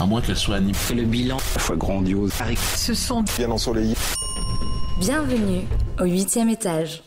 À 0.00 0.06
moins 0.06 0.20
qu'elle 0.20 0.36
soit 0.36 0.56
animée. 0.56 0.74
Le 0.94 1.02
bilan, 1.02 1.38
la 1.54 1.60
fois 1.60 1.76
grandiose. 1.76 2.32
Ce 2.76 2.94
sont 2.94 3.24
bien 3.36 3.50
ensoleillé. 3.50 3.96
Bienvenue 5.00 5.62
au 6.00 6.04
huitième 6.04 6.48
étage. 6.48 7.02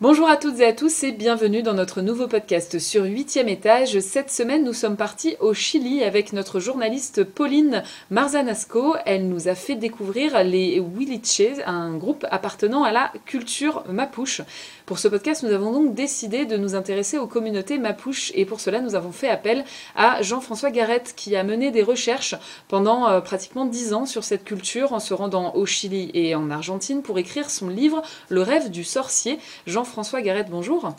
Bonjour 0.00 0.28
à 0.28 0.36
toutes 0.36 0.60
et 0.60 0.64
à 0.64 0.72
tous 0.72 1.02
et 1.02 1.10
bienvenue 1.10 1.64
dans 1.64 1.74
notre 1.74 2.02
nouveau 2.02 2.28
podcast 2.28 2.78
sur 2.78 3.02
8e 3.02 3.48
étage. 3.48 3.98
Cette 3.98 4.30
semaine, 4.30 4.62
nous 4.62 4.72
sommes 4.72 4.96
partis 4.96 5.34
au 5.40 5.54
Chili 5.54 6.04
avec 6.04 6.32
notre 6.32 6.60
journaliste 6.60 7.24
Pauline 7.24 7.82
Marzanasco. 8.12 8.94
Elle 9.06 9.28
nous 9.28 9.48
a 9.48 9.56
fait 9.56 9.74
découvrir 9.74 10.44
les 10.44 10.76
Huiliches, 10.76 11.58
un 11.66 11.96
groupe 11.96 12.24
appartenant 12.30 12.84
à 12.84 12.92
la 12.92 13.12
culture 13.26 13.82
mapuche. 13.88 14.42
Pour 14.86 15.00
ce 15.00 15.08
podcast, 15.08 15.42
nous 15.42 15.52
avons 15.52 15.72
donc 15.72 15.94
décidé 15.96 16.46
de 16.46 16.56
nous 16.56 16.76
intéresser 16.76 17.18
aux 17.18 17.26
communautés 17.26 17.76
mapuches 17.76 18.30
et 18.36 18.44
pour 18.44 18.60
cela, 18.60 18.80
nous 18.80 18.94
avons 18.94 19.10
fait 19.10 19.28
appel 19.28 19.64
à 19.96 20.22
Jean-François 20.22 20.70
Garrett 20.70 21.12
qui 21.16 21.34
a 21.34 21.42
mené 21.42 21.72
des 21.72 21.82
recherches 21.82 22.36
pendant 22.68 23.08
euh, 23.08 23.20
pratiquement 23.20 23.66
10 23.66 23.94
ans 23.94 24.06
sur 24.06 24.22
cette 24.22 24.44
culture 24.44 24.92
en 24.92 25.00
se 25.00 25.12
rendant 25.12 25.56
au 25.56 25.66
Chili 25.66 26.12
et 26.14 26.36
en 26.36 26.52
Argentine 26.52 27.02
pour 27.02 27.18
écrire 27.18 27.50
son 27.50 27.68
livre 27.68 28.00
Le 28.28 28.42
rêve 28.42 28.70
du 28.70 28.84
sorcier. 28.84 29.40
François 29.88 30.20
Garrett, 30.22 30.48
bonjour. 30.48 30.94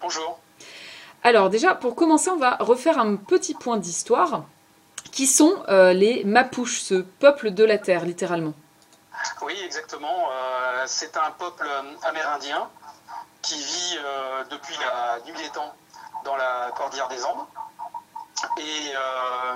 Bonjour. 0.00 0.38
Alors 1.24 1.50
déjà, 1.50 1.74
pour 1.74 1.94
commencer, 1.94 2.30
on 2.30 2.36
va 2.36 2.56
refaire 2.60 2.98
un 2.98 3.16
petit 3.16 3.54
point 3.54 3.76
d'histoire. 3.76 4.44
Qui 5.10 5.26
sont 5.26 5.62
euh, 5.68 5.92
les 5.92 6.24
Mapuches, 6.24 6.80
ce 6.80 6.94
peuple 6.94 7.50
de 7.50 7.64
la 7.64 7.76
Terre, 7.76 8.06
littéralement? 8.06 8.54
Oui, 9.42 9.54
exactement. 9.62 10.30
Euh, 10.30 10.84
c'est 10.86 11.16
un 11.18 11.30
peuple 11.32 11.68
amérindien 12.04 12.66
qui 13.42 13.56
vit 13.56 13.98
euh, 13.98 14.44
depuis 14.50 14.74
la 14.78 15.18
nuit 15.26 15.36
des 15.36 15.50
temps 15.50 15.74
dans 16.24 16.36
la 16.36 16.70
cordillère 16.74 17.08
des 17.08 17.22
Andes. 17.24 17.44
Et 18.56 18.92
euh, 18.96 19.54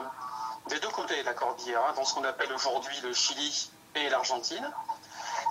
des 0.69 0.79
deux 0.79 0.91
côtés 0.91 1.21
de 1.23 1.27
la 1.27 1.33
cordillère, 1.33 1.81
hein, 1.89 1.95
dans 1.97 2.05
ce 2.05 2.15
qu'on 2.15 2.25
appelle 2.25 2.53
aujourd'hui 2.53 2.97
le 3.03 3.15
Chili 3.15 3.71
et 3.95 4.11
l'Argentine. 4.11 4.71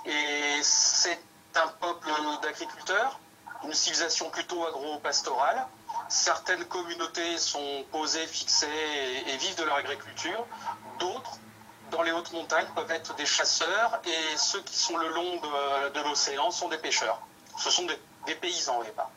Et 0.06 0.60
c'est 0.62 1.20
un 1.58 1.68
peuple 1.80 2.10
d'agriculteurs, 2.42 3.20
une 3.64 3.74
civilisation 3.74 4.30
plutôt 4.30 4.66
agro-pastorale. 4.66 5.66
Certaines 6.10 6.66
communautés 6.66 7.38
sont 7.38 7.84
posées, 7.92 8.28
fixées 8.28 8.68
et, 9.28 9.38
vivent 9.38 9.58
de 9.58 9.64
leur 9.64 9.76
agriculture. 9.76 10.46
D'autres, 11.00 11.40
dans 11.92 12.04
les 12.04 12.12
hautes 12.12 12.32
montagnes, 12.34 12.68
peuvent 12.76 12.92
être 12.92 13.16
des 13.16 13.26
chasseurs 13.26 14.00
et 14.06 14.38
ceux 14.38 14.62
qui 14.62 14.78
sont 14.78 14.98
le 14.98 15.10
long 15.10 15.42
de, 15.94 16.08
l'océan 16.08 16.52
sont 16.52 16.70
des 16.70 16.78
pêcheurs. 16.78 17.22
Ce 17.58 17.70
sont 17.70 17.86
des, 17.86 17.98
des 18.28 18.36
paysans 18.36 18.80
au 18.80 18.84
départ. 18.84 19.10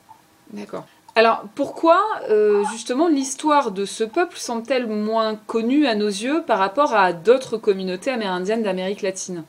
D'accord. 0.51 0.85
Alors 1.15 1.43
pourquoi 1.57 2.01
euh, 2.31 2.65
justement 2.71 3.09
l'histoire 3.09 3.73
de 3.73 3.85
ce 3.85 4.05
peuple 4.05 4.37
semble-t-elle 4.37 4.87
moins 4.87 5.35
connue 5.35 5.87
à 5.87 5.97
nos 5.97 6.07
yeux 6.07 6.45
par 6.47 6.61
rapport 6.61 6.95
à 6.95 7.13
d'autres 7.13 7.57
communautés 7.57 8.13
amérindiennes 8.13 8.63
d'Amérique 8.63 9.03
latine? 9.03 9.45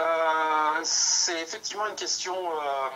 Euh, 0.00 0.80
C'est 0.82 1.40
effectivement 1.40 1.86
une 1.86 1.94
question 1.94 2.34
euh, 2.36 2.88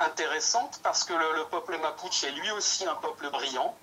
intéressante 0.00 0.80
parce 0.82 1.04
que 1.04 1.12
le, 1.12 1.36
le, 1.36 1.44
peuple 1.46 1.78
mapuche 1.78 2.24
est 2.24 2.32
lui 2.32 2.50
aussi 2.52 2.86
un 2.86 2.94
peuple 2.96 3.30
brillant. 3.30 3.76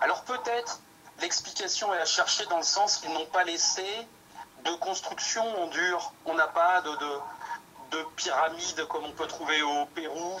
Alors 0.00 0.22
peut-être 0.24 0.80
l'explication 1.20 1.92
est 1.94 2.00
à 2.00 2.04
chercher 2.04 2.46
dans 2.46 2.58
le 2.58 2.62
sens 2.62 2.98
qu'ils 2.98 3.12
n'ont 3.12 3.26
pas 3.26 3.44
laissé 3.44 3.86
de 4.64 4.70
construction 4.76 5.44
en 5.62 5.66
dur. 5.68 6.12
On 6.26 6.34
n'a 6.34 6.48
pas 6.48 6.80
de, 6.82 6.90
de, 6.90 7.20
de 7.92 8.02
pyramides 8.16 8.86
comme 8.88 9.04
on 9.04 9.12
peut 9.12 9.26
trouver 9.26 9.62
au 9.62 9.86
Pérou 9.86 10.38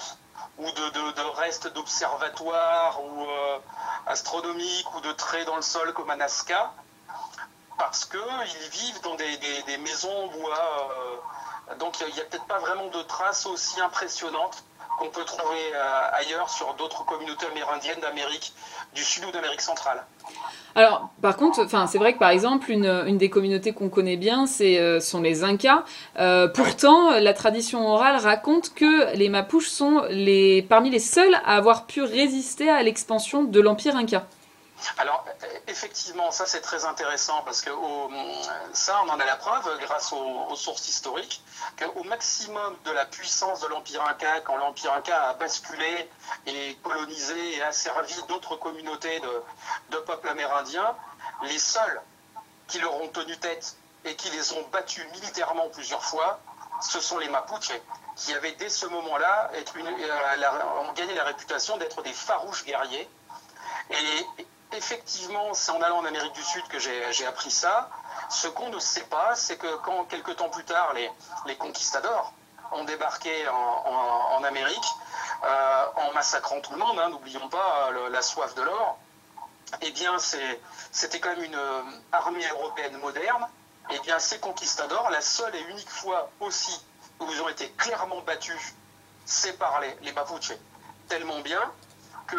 ou 0.58 0.64
de, 0.70 0.90
de, 0.90 1.12
de 1.12 1.22
restes 1.36 1.68
d'observatoires 1.72 3.02
ou 3.02 3.24
euh, 3.24 3.58
astronomiques 4.06 4.94
ou 4.94 5.00
de 5.00 5.12
traits 5.12 5.46
dans 5.46 5.56
le 5.56 5.62
sol 5.62 5.92
comme 5.92 6.10
à 6.10 6.16
Nazca, 6.16 6.72
parce 7.76 8.04
qu'ils 8.04 8.70
vivent 8.70 9.00
dans 9.02 9.14
des, 9.14 9.36
des, 9.38 9.62
des, 9.62 9.78
maisons 9.78 10.24
en 10.24 10.26
bois. 10.28 10.80
Donc 11.78 12.00
il 12.00 12.14
n'y 12.14 12.20
a, 12.20 12.24
peut-être 12.24 12.46
pas 12.46 12.58
vraiment 12.58 12.86
de 12.86 13.02
traces 13.02 13.46
aussi 13.46 13.80
impressionnantes 13.80 14.64
qu'on 14.98 15.08
peut 15.08 15.24
trouver 15.24 15.58
euh, 15.74 16.10
ailleurs 16.12 16.50
sur 16.50 16.74
d'autres 16.74 17.04
communautés 17.04 17.46
amérindiennes 17.46 18.00
d'Amérique 18.00 18.52
du 18.94 19.04
Sud 19.04 19.24
ou 19.24 19.30
d'Amérique 19.30 19.60
centrale. 19.60 20.04
Alors, 20.74 21.08
par 21.22 21.36
contre, 21.36 21.66
c'est 21.88 21.98
vrai 21.98 22.14
que 22.14 22.18
par 22.18 22.30
exemple, 22.30 22.70
une, 22.70 23.16
des 23.16 23.30
communautés 23.30 23.72
qu'on 23.72 23.88
connaît 23.88 24.16
bien, 24.16 24.46
c'est 24.46 24.78
euh, 24.78 25.00
sont 25.00 25.20
les 25.20 25.44
Incas. 25.44 25.84
Euh, 26.18 26.48
pourtant, 26.48 27.12
la 27.18 27.32
tradition 27.32 27.86
orale 27.88 28.16
raconte 28.16 28.74
que 28.74 29.14
les 29.14 29.28
Mapuches 29.28 29.68
sont 29.68 30.02
parmi 30.68 30.90
les 30.90 30.98
seuls 30.98 31.34
à 31.44 31.56
avoir 31.56 31.86
pu 31.86 32.02
résister 32.02 32.68
à 32.68 32.82
l'expansion 32.82 33.44
de 33.44 33.60
l'empire 33.60 33.96
Inca. 33.96 34.26
Alors, 34.98 35.24
effectivement, 35.66 36.30
ça 36.30 36.46
c'est 36.46 36.60
très 36.60 36.84
intéressant 36.84 37.42
parce 37.42 37.62
que 37.62 37.70
ça, 38.72 39.00
on 39.04 39.08
en 39.08 39.20
a 39.20 39.24
la 39.24 39.36
preuve 39.36 39.78
grâce 39.80 40.12
aux, 40.12 40.56
sources 40.56 40.88
historiques 40.88 41.42
qu'au 41.78 42.04
maximum 42.04 42.76
de 42.84 42.90
la 42.90 43.04
puissance 43.04 43.60
de 43.60 43.68
l'Empire 43.68 44.02
Inca, 44.04 44.40
quand 44.40 44.56
l'Empire 44.56 44.92
Inca 44.92 45.30
a 45.30 45.34
basculé 45.34 46.10
et 46.46 46.76
colonisé 46.82 47.56
et 47.56 47.62
asservi 47.62 48.14
d'autres 48.28 48.56
communautés 48.56 49.20
de, 49.90 49.96
peuples 49.98 50.28
amérindiens, 50.28 50.96
les 51.42 51.58
seuls 51.58 52.00
qui 52.66 52.78
leur 52.78 52.94
ont 52.94 53.08
tenu 53.08 53.36
tête 53.38 53.76
et 54.04 54.14
qui 54.14 54.30
les 54.30 54.52
ont 54.52 54.66
battus 54.72 55.04
militairement 55.12 55.68
plusieurs 55.70 56.04
fois, 56.04 56.40
ce 56.80 57.00
sont 57.00 57.18
les 57.18 57.28
Mapuches, 57.28 57.72
qui 58.16 58.34
avaient 58.34 58.52
dès 58.52 58.68
ce 58.68 58.86
moment-là 58.86 59.50
ont 60.80 60.92
gagné 60.92 61.14
la 61.14 61.24
réputation 61.24 61.76
d'être 61.76 62.02
des 62.02 62.12
farouches 62.12 62.64
guerriers. 62.64 63.08
Et, 63.90 64.46
effectivement, 64.72 65.54
c'est 65.54 65.70
en 65.72 65.80
allant 65.80 65.98
en 65.98 66.04
Amérique 66.04 66.32
du 66.32 66.42
Sud 66.42 66.66
que 66.68 66.78
j'ai 66.78 67.26
appris 67.26 67.50
ça. 67.50 67.90
Ce 68.30 68.48
qu'on 68.48 68.68
ne 68.68 68.78
sait 68.78 69.04
pas, 69.04 69.34
c'est 69.34 69.56
que 69.56 69.76
quand, 69.78 70.04
quelques 70.04 70.36
temps 70.36 70.48
plus 70.50 70.64
tard, 70.64 70.92
les, 71.46 71.56
conquistadors 71.56 72.32
ont 72.72 72.84
débarqué 72.84 73.48
en, 73.48 74.44
Amérique, 74.44 74.88
euh, 75.44 75.84
en 75.96 76.12
massacrant 76.12 76.60
tout 76.60 76.72
le 76.72 76.78
monde, 76.78 76.98
hein, 76.98 77.08
n'oublions 77.08 77.48
pas 77.48 77.90
le, 77.90 78.08
la 78.08 78.22
soif 78.22 78.54
de 78.54 78.62
l'or, 78.62 78.98
eh 79.82 79.90
bien, 79.90 80.16
c'était 80.18 81.20
quand 81.20 81.30
même 81.30 81.44
une 81.44 81.60
armée 82.12 82.46
européenne 82.48 82.96
moderne. 82.98 83.46
Eh 83.90 83.98
bien, 84.00 84.18
ces 84.18 84.38
conquistadors, 84.38 85.10
la 85.10 85.20
seule 85.20 85.54
et 85.54 85.62
unique 85.70 85.88
fois 85.88 86.30
aussi 86.40 86.78
où 87.20 87.26
ils 87.30 87.40
ont 87.42 87.48
été 87.48 87.70
clairement 87.72 88.20
battus, 88.20 88.74
c'est 89.24 89.58
par 89.58 89.80
les, 89.80 89.96
les. 90.02 90.14
Tellement 91.08 91.40
bien 91.40 91.60
que 92.28 92.36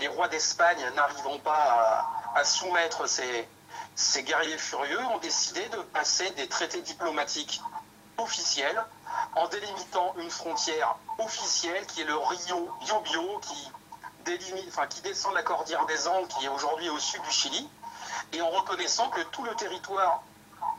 les, 0.00 0.08
rois 0.08 0.28
d'Espagne, 0.28 0.78
n'arrivant 0.96 1.38
pas 1.38 2.08
à, 2.34 2.44
soumettre 2.44 3.06
ces, 3.06 4.22
guerriers 4.22 4.58
furieux, 4.58 5.00
ont 5.14 5.18
décidé 5.18 5.66
de 5.68 5.76
passer 5.76 6.28
des 6.30 6.48
traités 6.48 6.82
diplomatiques 6.82 7.60
officiels 8.18 8.82
en 9.36 9.46
délimitant 9.48 10.14
une 10.18 10.30
frontière 10.30 10.96
officielle 11.18 11.84
qui 11.86 12.00
est 12.00 12.04
le 12.04 12.16
Rio 12.16 12.70
Biobio, 12.80 13.38
qui, 13.40 13.70
délimite, 14.24 14.68
enfin, 14.68 14.86
qui 14.86 15.00
descend 15.02 15.32
de 15.32 15.36
la 15.36 15.42
cordillère 15.42 15.84
des 15.86 16.08
Andes, 16.08 16.28
qui 16.28 16.46
est 16.46 16.48
aujourd'hui 16.48 16.88
au 16.88 16.98
sud 16.98 17.22
du 17.22 17.30
Chili, 17.30 17.68
et 18.32 18.40
en 18.40 18.50
reconnaissant 18.50 19.08
que 19.10 19.20
tout 19.20 19.44
le 19.44 19.54
territoire 19.54 20.22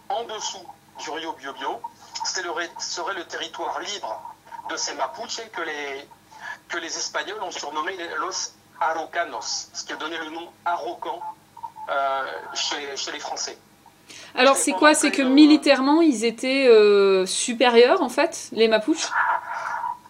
en 0.09 0.24
dessous 0.24 0.66
du 1.00 1.09
Rio 1.12 1.34
Biobio 1.34 1.81
serait 2.25 3.14
le 3.14 3.25
territoire 3.25 3.80
libre 3.80 4.22
de 4.69 4.78
ces 4.78 4.96
Mapuches 4.96 5.50
que 5.52 5.62
les, 5.62 6.09
que 6.70 6.78
les 6.78 6.98
Espagnols 6.98 7.42
ont 7.42 7.52
surnommé 7.52 7.96
los 8.20 8.52
Araucanos, 8.80 9.70
ce 9.74 9.86
qui 9.86 9.94
a 9.94 9.96
donné 9.96 10.18
le 10.18 10.30
nom 10.30 10.50
Araucan 10.66 11.22
euh, 11.90 12.24
chez, 12.53 12.98
chez, 12.98 13.12
les 13.12 13.20
Français. 13.20 13.58
Alors 14.36 14.56
c'est 14.56 14.74
quoi? 14.74 14.94
C'est 14.94 15.12
que 15.12 15.22
militairement 15.22 16.02
ils 16.02 16.26
étaient 16.26 16.68
euh, 16.68 17.26
supérieurs 17.26 18.02
en 18.02 18.09
fait, 18.09 18.50
les 18.52 18.68
Mapuches? 18.68 19.09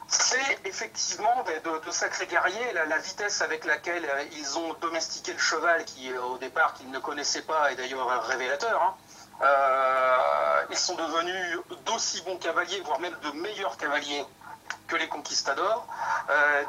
C'est 0.07 0.59
effectivement 0.65 1.43
de, 1.45 1.85
de, 1.85 1.91
sacrés 1.91 2.27
guerriers, 2.27 2.73
la, 2.73 2.85
la, 2.85 2.97
vitesse 2.99 3.41
avec 3.41 3.65
laquelle 3.65 4.07
ils 4.37 4.57
ont 4.57 4.73
domestiqué 4.79 5.33
le 5.33 5.39
cheval, 5.39 5.83
qui 5.83 6.09
au 6.17 6.37
départ 6.37 6.73
qu'ils 6.75 6.89
ne 6.91 6.99
connaissaient 6.99 7.41
pas, 7.41 7.71
est 7.71 7.75
d'ailleurs 7.75 8.07
révélateur. 8.27 8.81
Hein. 8.81 8.93
Euh, 9.41 10.65
ils 10.71 10.77
sont 10.77 10.95
devenus 10.95 11.59
d'aussi 11.85 12.21
bons 12.21 12.37
cavaliers, 12.37 12.81
voire 12.85 12.99
même 12.99 13.15
de 13.23 13.31
meilleurs 13.31 13.77
cavaliers 13.77 14.23
que 14.87 14.95
les 14.95 15.07
conquistadors, 15.07 15.87
euh, 16.29 16.63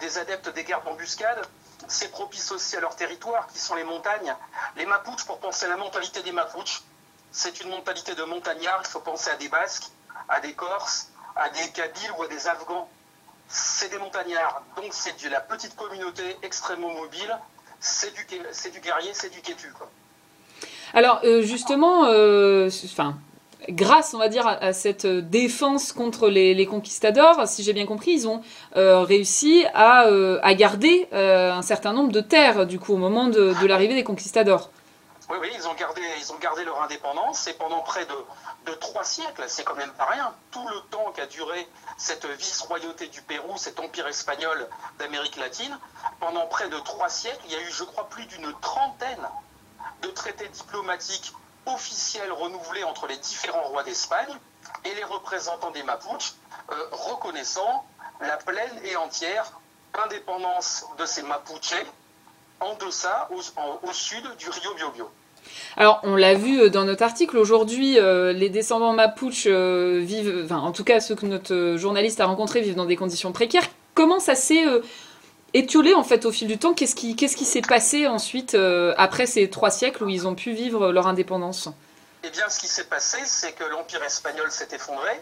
des, 0.00 0.18
adeptes 0.18 0.48
des 0.54 0.64
guerres 0.64 0.82
d'embuscade. 0.82 1.40
C'est 1.88 2.10
propice 2.10 2.50
aussi 2.50 2.76
à 2.76 2.80
leur 2.80 2.96
territoire, 2.96 3.46
qui 3.48 3.58
sont 3.58 3.74
les 3.74 3.84
montagnes. 3.84 4.34
Les 4.76 4.86
Mapuches, 4.86 5.24
pour 5.24 5.38
penser 5.38 5.66
à 5.66 5.68
la 5.68 5.76
mentalité 5.76 6.22
des 6.22 6.32
Mapuches, 6.32 6.82
c'est 7.30 7.60
une 7.60 7.70
mentalité 7.70 8.14
de 8.14 8.24
montagnard. 8.24 8.80
Il 8.84 8.88
faut 8.88 9.00
penser 9.00 9.30
à 9.30 9.36
des 9.36 9.48
Basques, 9.48 9.88
à 10.28 10.40
des 10.40 10.54
Corses, 10.54 11.08
à 11.36 11.48
des 11.50 11.68
Kabyles 11.70 12.12
ou 12.18 12.22
à 12.22 12.28
des 12.28 12.48
Afghans. 12.48 12.88
C'est 13.48 13.90
des 13.90 13.98
montagnards. 13.98 14.62
Donc 14.76 14.86
c'est 14.90 15.22
de 15.22 15.28
la 15.28 15.40
petite 15.40 15.76
communauté 15.76 16.36
extrêmement 16.42 16.92
mobile. 16.92 17.38
C'est 17.78 18.12
du, 18.14 18.24
du 18.24 18.80
guerrier, 18.80 19.12
c'est 19.14 19.30
du 19.30 19.40
quétu. 19.40 19.72
Alors 20.94 21.20
euh, 21.24 21.42
justement, 21.42 22.06
euh, 22.06 22.70
enfin, 22.84 23.16
grâce, 23.68 24.14
on 24.14 24.18
va 24.18 24.28
dire, 24.28 24.46
à, 24.46 24.72
cette 24.72 25.06
défense 25.06 25.92
contre 25.92 26.28
les, 26.28 26.66
conquistadors, 26.66 27.46
si 27.46 27.62
j'ai 27.62 27.72
bien 27.72 27.86
compris, 27.86 28.12
ils 28.12 28.28
ont 28.28 28.42
réussi 28.74 29.64
à, 29.74 30.54
garder 30.54 31.08
un 31.12 31.62
certain 31.62 31.92
nombre 31.92 32.12
de 32.12 32.20
terres, 32.20 32.66
du 32.66 32.78
coup, 32.78 32.94
au 32.94 32.98
moment 32.98 33.26
de, 33.28 33.66
l'arrivée 33.66 33.94
des 33.94 34.04
conquistadors. 34.04 34.70
Oui, 35.28 35.38
oui, 35.40 35.48
ils 35.56 35.66
ont 35.66 35.74
gardé, 36.40 36.64
leur 36.64 36.82
indépendance 36.82 37.48
et 37.48 37.54
pendant 37.54 37.80
près 37.80 38.06
de 38.06 38.72
trois 38.74 39.04
siècles, 39.04 39.44
c'est 39.48 39.64
quand 39.64 39.74
même 39.74 39.92
pas 39.92 40.06
rien, 40.06 40.32
tout 40.50 40.66
le 40.68 40.80
temps 40.90 41.12
qu'a 41.14 41.26
duré 41.26 41.66
cette 41.96 42.26
vice-royauté 42.26 43.06
du 43.08 43.22
Pérou, 43.22 43.56
cet 43.56 43.80
empire 43.80 44.06
espagnol 44.06 44.68
d'Amérique 44.98 45.36
latine, 45.36 45.76
pendant 46.20 46.46
près 46.46 46.68
de 46.68 46.78
trois 46.80 47.08
siècles, 47.08 47.40
il 47.46 47.52
y 47.52 47.56
a 47.56 47.60
eu, 47.60 47.70
je 47.70 47.84
crois, 47.84 48.08
plus 48.08 48.26
d'une 48.26 48.52
trentaine 48.60 49.28
de 50.02 50.08
traités 50.08 50.48
diplomatiques 50.48 51.32
officiels 51.66 52.32
renouvelés 52.32 52.84
entre 52.84 53.06
les 53.06 53.16
différents 53.16 53.64
rois 53.64 53.82
d'Espagne 53.82 54.34
et 54.84 54.94
les 54.94 55.04
représentants 55.04 55.70
des 55.70 55.82
Mapuches, 55.82 56.34
euh, 56.70 56.74
reconnaissant 56.92 57.84
la 58.20 58.36
pleine 58.36 58.80
et 58.84 58.96
entière 58.96 59.52
indépendance 60.04 60.84
de 60.98 61.06
ces 61.06 61.22
Mapuches 61.22 61.84
en 62.60 62.74
deçà, 62.74 63.28
au, 63.30 63.40
au 63.88 63.92
sud 63.92 64.24
du 64.38 64.48
Rio 64.48 64.74
Biobio. 64.74 65.10
Alors, 65.76 66.00
on 66.02 66.16
l'a 66.16 66.34
vu 66.34 66.60
euh, 66.60 66.70
dans 66.70 66.84
notre 66.84 67.02
article, 67.02 67.36
aujourd'hui, 67.36 67.98
euh, 67.98 68.32
les 68.32 68.48
descendants 68.48 68.92
Mapuche 68.92 69.46
euh, 69.46 70.00
vivent, 70.02 70.42
enfin, 70.44 70.58
en 70.58 70.72
tout 70.72 70.84
cas, 70.84 71.00
ceux 71.00 71.14
que 71.14 71.26
notre 71.26 71.76
journaliste 71.76 72.20
a 72.20 72.26
rencontrés 72.26 72.62
vivent 72.62 72.76
dans 72.76 72.86
des 72.86 72.96
conditions 72.96 73.32
précaires. 73.32 73.66
Comment 73.94 74.20
ça 74.20 74.34
s'est 74.34 74.64
étiolé, 75.54 75.94
en 75.94 76.04
fait, 76.04 76.24
au 76.24 76.32
fil 76.32 76.48
du 76.48 76.58
temps 76.58 76.74
Qu'est-ce 76.74 76.94
qui 76.94 77.16
qui 77.16 77.44
s'est 77.44 77.62
passé 77.62 78.06
ensuite, 78.06 78.56
après 78.96 79.26
ces 79.26 79.48
trois 79.50 79.70
siècles 79.70 80.04
où 80.04 80.08
ils 80.08 80.26
ont 80.26 80.34
pu 80.34 80.52
vivre 80.52 80.92
leur 80.92 81.06
indépendance? 81.06 81.68
Eh 82.22 82.30
bien, 82.30 82.48
ce 82.48 82.58
qui 82.58 82.66
s'est 82.66 82.88
passé, 82.88 83.18
c'est 83.24 83.52
que 83.52 83.64
l'Empire 83.64 84.02
espagnol 84.02 84.50
s'est 84.50 84.68
effondré. 84.72 85.20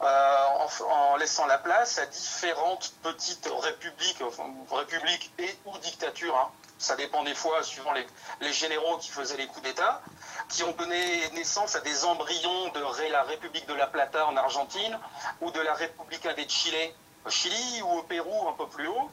en, 0.00 1.16
laissant 1.16 1.46
la 1.46 1.58
place 1.58 1.98
à 1.98 2.06
différentes 2.06 2.92
petites 3.02 3.48
républiques, 3.60 4.22
républiques 4.70 5.32
et 5.38 5.50
ou 5.66 5.76
dictatures, 5.78 6.36
hein, 6.36 6.50
ça 6.82 6.96
dépend 6.96 7.22
des 7.22 7.34
fois, 7.34 7.62
suivant 7.62 7.92
les, 7.92 8.52
généraux 8.52 8.98
qui 8.98 9.10
faisaient 9.10 9.36
les 9.36 9.46
coups 9.46 9.62
d'État, 9.62 10.02
qui 10.48 10.64
ont 10.64 10.72
donné 10.72 11.30
naissance 11.32 11.76
à 11.76 11.80
des 11.80 12.04
embryons 12.04 12.68
de 12.74 13.10
la 13.12 13.22
République 13.22 13.66
de 13.68 13.74
la 13.74 13.86
Plata 13.86 14.26
en 14.26 14.36
Argentine 14.36 14.98
ou 15.40 15.52
de 15.52 15.60
la 15.60 15.74
République 15.74 16.26
des 16.36 16.48
Chili 16.48 16.92
au 17.24 17.30
Chili 17.30 17.82
ou 17.82 17.98
au 17.98 18.02
Pérou 18.02 18.48
un 18.48 18.52
peu 18.52 18.66
plus 18.66 18.86
haut. 18.86 19.10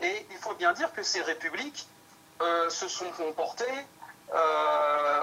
Et 0.00 0.26
il 0.30 0.36
faut 0.36 0.54
bien 0.54 0.72
dire 0.72 0.92
que 0.92 1.02
ces 1.02 1.22
républiques 1.22 1.86
euh, 2.40 2.70
se 2.70 2.88
sont 2.88 3.10
comportées 3.12 3.64
euh, 4.34 5.20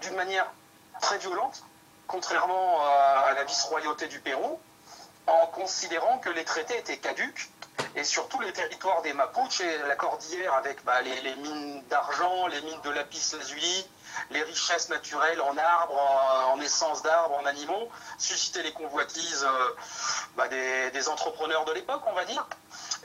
d'une 0.00 0.14
manière 0.14 0.46
très 1.00 1.18
violente, 1.18 1.62
contrairement 2.06 2.80
à 2.82 3.32
la 3.34 3.44
vice-royauté 3.44 4.06
du 4.08 4.20
Pérou, 4.20 4.58
en 5.26 5.46
considérant 5.48 6.18
que 6.18 6.30
les 6.30 6.44
traités 6.44 6.78
étaient 6.78 6.98
caduques 6.98 7.50
et 7.96 8.04
surtout 8.04 8.40
les 8.40 8.52
territoires 8.52 9.02
des 9.02 9.12
Mapuches 9.12 9.60
et 9.60 9.78
la 9.88 9.96
cordillère 9.96 10.54
avec 10.54 10.84
bah, 10.84 11.00
les, 11.02 11.34
mines 11.36 11.82
d'argent, 11.88 12.46
les 12.46 12.60
mines 12.62 12.80
de 12.84 12.90
lapis 12.90 13.32
lazuli, 13.32 13.86
les 14.30 14.42
richesses 14.42 14.88
naturelles 14.88 15.40
en 15.40 15.56
arbres, 15.56 16.00
en, 16.52 16.60
essence 16.60 17.02
d'arbres, 17.02 17.36
en 17.36 17.46
animaux, 17.46 17.88
suscitaient 18.18 18.62
les 18.62 18.72
convoitises 18.72 19.44
euh, 19.44 19.74
bah, 20.36 20.48
des, 20.48 21.08
entrepreneurs 21.08 21.64
de 21.64 21.72
l'époque, 21.72 22.02
on 22.06 22.12
va 22.12 22.24
dire. 22.24 22.46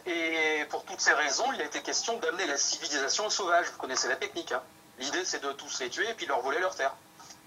Et 0.05 0.65
pour 0.69 0.83
toutes 0.85 1.01
ces 1.01 1.13
raisons, 1.13 1.51
il 1.53 1.61
a 1.61 1.65
été 1.65 1.81
question 1.81 2.17
d'amener 2.17 2.45
la 2.47 2.57
civilisation 2.57 3.29
sauvage. 3.29 3.67
Vous 3.67 3.77
connaissez 3.77 4.07
la 4.07 4.15
technique. 4.15 4.51
Hein. 4.51 4.61
L'idée, 4.99 5.23
c'est 5.25 5.43
de 5.43 5.51
tous 5.51 5.79
les 5.79 5.89
tuer 5.89 6.09
et 6.09 6.13
puis 6.13 6.25
leur 6.25 6.41
voler 6.41 6.59
leur 6.59 6.75
terre. 6.75 6.95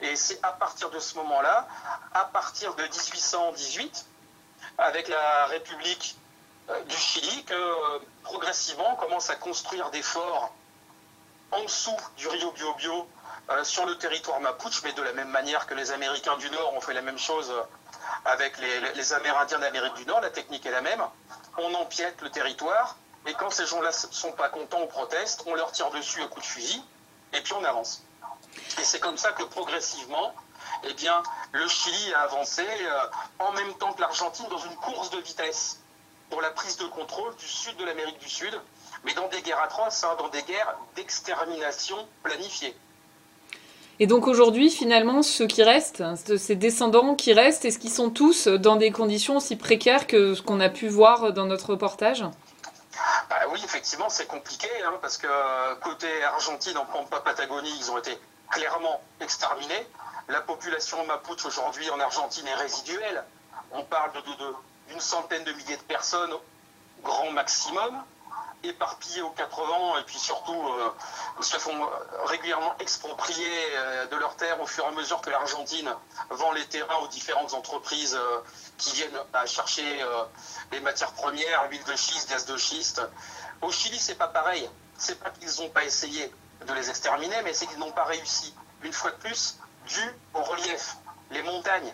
Et 0.00 0.16
c'est 0.16 0.38
à 0.42 0.52
partir 0.52 0.90
de 0.90 0.98
ce 0.98 1.16
moment-là, 1.16 1.66
à 2.12 2.24
partir 2.24 2.74
de 2.74 2.82
1818, 2.82 4.06
avec 4.78 5.08
la 5.08 5.46
République 5.46 6.16
euh, 6.70 6.82
du 6.84 6.96
Chili 6.96 7.44
que 7.44 7.54
euh, 7.54 7.98
progressivement 8.22 8.92
on 8.92 8.96
commence 8.96 9.28
à 9.30 9.36
construire 9.36 9.90
des 9.90 10.02
forts 10.02 10.52
en 11.52 11.62
dessous 11.62 11.96
du 12.16 12.26
Rio 12.26 12.50
Biobio 12.52 13.06
sur 13.62 13.86
le 13.86 13.96
territoire 13.98 14.40
mapuche, 14.40 14.82
mais 14.84 14.92
de 14.92 15.02
la 15.02 15.12
même 15.12 15.28
manière 15.28 15.66
que 15.66 15.74
les 15.74 15.90
Américains 15.92 16.36
du 16.36 16.50
Nord 16.50 16.74
ont 16.74 16.80
fait 16.80 16.94
la 16.94 17.02
même 17.02 17.18
chose 17.18 17.52
avec 18.24 18.58
les, 18.58 19.12
Amérindiens 19.12 19.58
d'Amérique 19.58 19.94
du 19.94 20.06
Nord, 20.06 20.20
la 20.20 20.30
technique 20.30 20.64
est 20.66 20.70
la 20.70 20.80
même. 20.80 21.02
On 21.58 21.74
empiète 21.74 22.20
le 22.22 22.30
territoire, 22.30 22.96
et 23.26 23.34
quand 23.34 23.50
ces 23.50 23.66
gens-là 23.66 23.90
ne 23.90 24.12
sont 24.12 24.32
pas 24.32 24.48
contents 24.48 24.82
ou 24.82 24.86
protestent, 24.86 25.42
on 25.46 25.54
leur 25.54 25.72
tire 25.72 25.90
dessus 25.90 26.22
à 26.22 26.26
coups 26.26 26.46
de 26.46 26.50
fusil, 26.50 26.82
et 27.32 27.40
puis 27.40 27.52
on 27.52 27.64
avance. 27.64 28.02
Et 28.78 28.84
c'est 28.84 29.00
comme 29.00 29.16
ça 29.16 29.32
que 29.32 29.42
progressivement, 29.44 30.34
eh 30.84 30.94
bien, 30.94 31.22
le 31.52 31.66
Chili 31.68 32.14
a 32.14 32.20
avancé 32.20 32.66
en 33.38 33.52
même 33.52 33.74
temps 33.74 33.92
que 33.92 34.00
l'Argentine 34.00 34.46
dans 34.48 34.58
une 34.58 34.76
course 34.76 35.10
de 35.10 35.18
vitesse 35.18 35.80
pour 36.30 36.40
la 36.40 36.50
prise 36.50 36.76
de 36.76 36.86
contrôle 36.86 37.34
du 37.36 37.46
sud 37.46 37.76
de 37.76 37.84
l'Amérique 37.84 38.18
du 38.18 38.28
Sud, 38.28 38.58
mais 39.04 39.14
dans 39.14 39.28
des 39.28 39.42
guerres 39.42 39.60
atroces, 39.60 40.02
hein, 40.04 40.16
dans 40.18 40.28
des 40.28 40.42
guerres 40.42 40.74
d'extermination 40.96 42.08
planifiées. 42.22 42.76
Et 44.00 44.06
donc 44.06 44.26
aujourd'hui, 44.26 44.70
finalement, 44.70 45.22
ceux 45.22 45.46
qui 45.46 45.62
restent, 45.62 46.16
ces 46.36 46.56
descendants 46.56 47.14
qui 47.14 47.32
restent, 47.32 47.64
est-ce 47.64 47.78
qu'ils 47.78 47.92
sont 47.92 48.10
tous 48.10 48.48
dans 48.48 48.76
des 48.76 48.90
conditions 48.90 49.36
aussi 49.36 49.56
précaires 49.56 50.06
que 50.08 50.34
ce 50.34 50.42
qu'on 50.42 50.60
a 50.60 50.68
pu 50.68 50.88
voir 50.88 51.32
dans 51.32 51.46
notre 51.46 51.70
reportage? 51.70 52.24
Bah 53.30 53.36
Oui, 53.52 53.60
effectivement, 53.64 54.08
c'est 54.08 54.26
compliqué, 54.26 54.68
hein, 54.84 54.94
parce 55.00 55.16
que 55.16 55.28
euh, 55.28 55.74
côté 55.76 56.08
Argentine, 56.24 56.76
en 56.76 56.86
Pampa-Patagonie, 56.86 57.72
ils 57.78 57.90
ont 57.92 57.98
été 57.98 58.18
clairement 58.50 59.00
exterminés. 59.20 59.86
La 60.28 60.40
population 60.40 61.04
mapuche 61.06 61.44
aujourd'hui 61.46 61.88
en 61.90 62.00
Argentine 62.00 62.46
est 62.48 62.54
résiduelle. 62.54 63.22
On 63.72 63.84
parle 63.84 64.10
d'une 64.88 65.00
centaine 65.00 65.44
de 65.44 65.52
milliers 65.52 65.76
de 65.76 65.82
personnes, 65.82 66.32
grand 67.02 67.30
maximum, 67.30 68.02
éparpillées 68.64 69.22
aux 69.22 69.30
quatre 69.30 69.62
vents, 69.64 69.98
et 69.98 70.02
puis 70.04 70.18
surtout 70.18 70.68
euh, 70.68 70.92
se 71.40 71.56
font 71.58 71.88
régulièrement 72.26 72.74
exproprier 72.78 73.48
euh, 73.76 74.06
de 74.06 74.16
leurs 74.16 74.36
terres 74.36 74.60
au 74.60 74.66
fur 74.66 74.84
et 74.84 74.88
à 74.88 74.90
mesure 74.92 75.20
que 75.20 75.30
l'Argentine 75.30 75.94
vend 76.30 76.52
les 76.52 76.66
terrains 76.66 76.96
aux 76.96 77.08
différentes 77.08 77.54
entreprises 77.54 78.14
euh, 78.14 78.40
qui 78.78 78.94
viennent 78.94 79.18
à 79.32 79.46
chercher 79.46 79.84
les 80.72 80.80
matières 80.80 81.12
premières, 81.12 81.68
l'huile 81.68 81.84
de 81.84 81.94
schiste, 81.94 82.28
gaz 82.28 82.44
de 82.46 82.56
schiste. 82.56 83.00
Au 83.62 83.70
Chili, 83.70 83.98
c'est 83.98 84.16
pas 84.16 84.28
pareil. 84.28 84.68
C'est 84.98 85.18
pas 85.20 85.30
qu'ils 85.30 85.62
n'ont 85.62 85.70
pas 85.70 85.84
essayé 85.84 86.32
de 86.66 86.72
les 86.72 86.90
exterminer, 86.90 87.40
mais 87.44 87.52
c'est 87.52 87.66
qu'ils 87.66 87.78
n'ont 87.78 87.92
pas 87.92 88.04
réussi. 88.04 88.54
Une 88.82 88.92
fois 88.92 89.10
de 89.12 89.16
plus, 89.16 89.58
dû 89.86 90.02
au 90.34 90.42
relief. 90.42 90.96
Les 91.30 91.42
montagnes, 91.42 91.92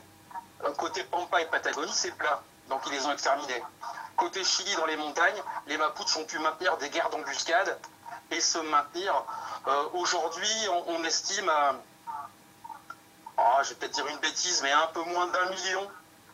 côté 0.78 1.05
Pampa 1.05 1.43
et 1.43 1.46
Patagonie, 1.46 1.93
c'est 1.93 2.12
plat 2.12 2.43
donc 2.70 2.81
ils 2.87 2.93
les 2.93 3.05
ont 3.05 3.12
exterminés. 3.12 3.62
Côté 4.17 4.45
Chili, 4.45 4.75
dans 4.77 4.87
les 4.87 4.97
montagnes, 4.97 5.43
les 5.67 5.77
Mapuches 5.77 6.17
ont 6.17 6.25
pu 6.25 6.39
maintenir 6.39 6.77
des 6.79 6.91
guerres 6.91 7.11
d'embuscade 7.11 7.79
et 8.31 8.41
se 8.41 8.59
maintenir. 8.59 9.15
Euh, 9.67 9.85
aujourd'hui, 9.95 10.69
on, 10.87 11.03
estime, 11.05 11.49
à, 11.49 11.75
oh, 13.38 13.43
je 13.62 13.71
vais 13.71 13.75
peut-être 13.76 13.93
dire 13.93 14.07
une 14.07 14.19
bêtise, 14.19 14.62
mais 14.62 14.73
un 14.73 14.87
peu 14.88 15.02
moins 15.05 15.26
d'un 15.29 15.50
million 15.50 15.90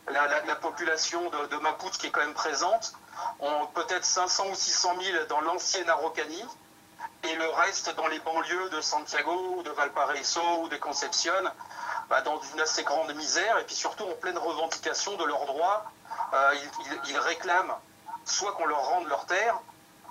la, 0.09 0.56
population 0.56 1.30
de, 1.30 1.47
de, 1.47 1.56
Mapuche 1.56 1.99
qui 1.99 2.06
est 2.06 2.11
quand 2.11 2.21
même 2.21 2.35
présente. 2.35 2.92
Peut-être 3.75 4.04
500 4.04 4.47
ou 4.50 4.54
600 4.54 4.97
000 5.00 5.25
dans 5.28 5.40
l'ancienne 5.40 5.88
Araucanie 5.88 6.45
et 7.25 7.35
le 7.35 7.49
reste 7.50 7.95
dans 7.97 8.06
les 8.09 8.18
banlieues 8.21 8.71
de 8.71 8.80
Santiago, 8.80 9.62
de 9.64 9.71
Valparaiso 9.71 10.40
ou 10.62 10.68
de 10.68 10.76
Concepción, 10.76 11.33
bah, 12.09 12.21
dans 12.23 12.40
une 12.52 12.61
assez 12.61 12.85
grande 12.85 13.12
misère 13.14 13.59
et 13.59 13.64
puis 13.64 13.75
surtout 13.75 14.04
en 14.04 14.14
pleine 14.14 14.38
revendication 14.38 15.16
de 15.16 15.25
leurs 15.25 15.45
droits 15.47 15.85
euh, 16.33 16.54
ils, 17.09 17.18
réclament 17.18 17.75
soit 18.25 18.52
qu'on 18.52 18.66
leur 18.66 18.85
rende 18.85 19.06
leur 19.09 19.25
terre, 19.26 19.61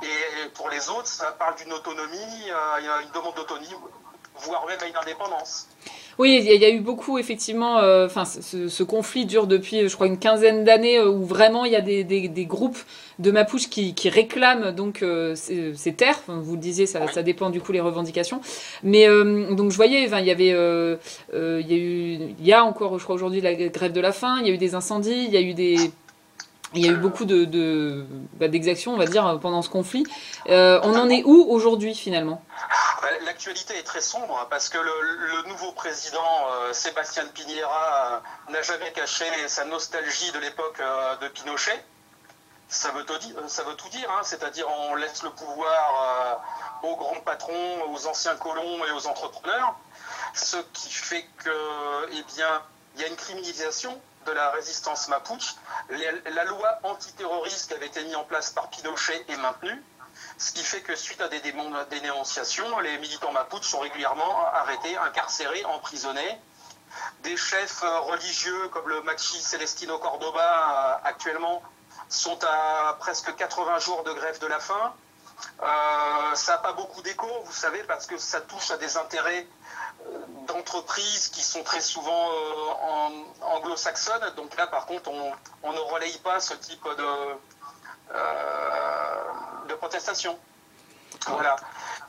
et 0.01 0.49
pour 0.53 0.69
les 0.69 0.89
autres, 0.89 1.07
ça 1.07 1.31
parle 1.31 1.55
d'une 1.55 1.73
autonomie, 1.73 2.49
euh, 2.49 3.01
une 3.01 3.11
demande 3.11 3.35
d'autonomie, 3.35 3.67
voire 4.37 4.65
même 4.65 4.79
une 4.87 4.95
indépendance. 4.95 5.67
Oui, 6.17 6.41
il 6.41 6.61
y, 6.61 6.65
a 6.65 6.69
eu 6.69 6.79
beaucoup, 6.79 7.17
effectivement, 7.17 7.79
euh, 7.79 8.07
ce, 8.07 8.83
conflit 8.83 9.25
dure 9.25 9.47
depuis, 9.47 9.89
je 9.89 9.93
crois, 9.93 10.07
une 10.07 10.17
quinzaine 10.17 10.63
d'années, 10.63 11.01
où 11.01 11.25
vraiment 11.25 11.65
il 11.65 11.73
y 11.73 11.75
a 11.75 11.81
des, 11.81 12.45
groupes 12.45 12.77
de 13.19 13.31
Mapuches 13.31 13.69
qui, 13.69 14.09
réclament 14.09 14.71
donc 14.71 15.03
ces, 15.35 15.93
terres. 15.97 16.21
vous 16.27 16.53
le 16.53 16.61
disiez, 16.61 16.85
ça, 16.85 17.05
ça, 17.11 17.21
dépend 17.21 17.49
du 17.49 17.59
coup 17.59 17.73
les 17.73 17.81
revendications. 17.81 18.39
Mais 18.81 19.07
donc 19.07 19.71
je 19.71 19.75
voyais, 19.75 20.05
il 20.05 20.25
y 20.25 20.31
avait, 20.31 20.97
il 21.33 22.45
y 22.45 22.53
a 22.53 22.63
encore, 22.63 22.97
je 22.97 23.03
crois 23.03 23.15
aujourd'hui 23.15 23.41
la 23.41 23.53
grève 23.53 23.91
de 23.91 24.01
la 24.01 24.13
faim, 24.13 24.37
il 24.39 24.47
y 24.47 24.51
a 24.51 24.53
eu 24.53 24.57
des 24.57 24.73
incendies, 24.73 25.25
il 25.25 25.33
y 25.33 25.37
a 25.37 25.41
eu 25.41 25.53
des 25.53 25.91
il 26.75 26.85
y 26.85 26.89
a 26.89 26.91
eu 26.91 26.97
beaucoup 26.97 27.25
de, 27.25 28.05
bah, 28.33 28.47
d'exactions, 28.47 28.93
on 28.93 28.97
va 28.97 29.05
dire, 29.05 29.39
pendant 29.41 29.61
ce 29.61 29.69
conflit. 29.69 30.05
Euh, 30.49 30.79
on 30.83 30.95
en 30.95 31.09
est 31.09 31.23
où 31.23 31.45
aujourd'hui, 31.49 31.95
finalement? 31.95 32.43
Bah, 33.01 33.07
L'actualité 33.25 33.77
est 33.77 33.83
très 33.83 34.01
sombre 34.01 34.47
parce 34.49 34.69
que 34.69 34.77
le, 34.77 35.49
nouveau 35.49 35.71
président 35.71 36.19
euh, 36.19 36.73
Sébastien 36.73 37.25
Piñera 37.33 38.21
euh, 38.49 38.51
n'a 38.51 38.61
jamais 38.61 38.91
caché 38.91 39.25
sa 39.47 39.65
nostalgie 39.65 40.31
de 40.31 40.39
l'époque 40.39 40.81
de 41.21 41.27
Pinochet. 41.29 41.83
Ça 42.67 42.91
veut 42.91 43.05
tout 43.05 43.89
dire, 43.89 44.09
hein. 44.09 44.21
c'est-à-dire 44.23 44.65
on 44.89 44.95
laisse 44.95 45.21
le 45.23 45.29
pouvoir 45.29 46.41
aux 46.81 46.95
grands 46.95 47.21
patrons, 47.23 47.93
aux 47.93 48.07
anciens 48.07 48.35
colons 48.35 48.83
et 48.87 48.91
aux 48.91 49.07
entrepreneurs, 49.07 49.75
ce 50.33 50.57
qui 50.73 50.91
fait 50.91 51.25
que, 51.43 51.51
eh 52.11 52.99
y 52.99 53.03
a 53.03 53.07
une 53.07 53.15
criminalisation 53.15 54.01
de 54.25 54.31
la 54.31 54.51
résistance 54.51 55.07
mapuche. 55.07 55.55
La 55.89 56.43
loi 56.45 56.79
antiterroriste 56.83 57.67
qui 57.67 57.73
avait 57.73 57.87
été 57.87 58.03
mise 58.03 58.15
en 58.15 58.23
place 58.23 58.49
par 58.49 58.69
Pinochet 58.69 59.25
est 59.27 59.37
maintenue. 59.37 59.83
Ce 60.37 60.51
qui 60.51 60.63
fait 60.63 60.81
que 60.81 60.95
suite 60.95 61.21
à 61.21 61.27
des, 61.27 61.39
dénonciations, 61.39 62.79
les 62.79 62.97
militants 62.97 63.31
mapuches 63.31 63.67
sont 63.67 63.79
régulièrement 63.79 64.45
arrêtés, 64.53 64.97
incarcérés, 64.97 65.63
emprisonnés. 65.65 66.39
Des 67.23 67.35
chefs 67.35 67.81
religieux 67.81 68.69
comme 68.69 68.87
le 68.87 69.01
Machi 69.01 69.41
Celestino 69.41 69.97
Cordoba 69.99 71.01
actuellement 71.03 71.61
sont 72.07 72.39
à 72.43 72.95
presque 72.99 73.35
80 73.35 73.79
jours 73.79 74.03
de 74.03 74.13
grève 74.13 74.39
de 74.39 74.47
la 74.47 74.59
faim. 74.59 74.93
Euh, 75.61 76.35
ça 76.35 76.53
n'a 76.53 76.57
pas 76.59 76.73
beaucoup 76.73 77.01
d'écho, 77.01 77.27
vous 77.43 77.53
savez, 77.53 77.83
parce 77.83 78.07
que 78.07 78.17
ça 78.17 78.41
touche 78.41 78.71
à 78.71 78.77
des 78.77 78.97
intérêts 78.97 79.45
euh, 79.45 79.54
d'entreprises 80.47 81.29
qui 81.29 81.41
sont 81.41 81.63
très 81.63 81.81
souvent 81.81 82.29
euh, 82.29 83.09
anglo-saxonnes. 83.41 84.33
Donc 84.37 84.55
là, 84.57 84.67
par 84.67 84.85
contre, 84.85 85.11
on, 85.63 85.71
ne 85.71 85.79
relaye 85.79 86.17
pas 86.19 86.39
ce 86.39 86.53
type 86.53 86.85
de, 86.97 87.37
de 89.69 89.73
protestation. 89.75 90.37
Voilà. 91.27 91.55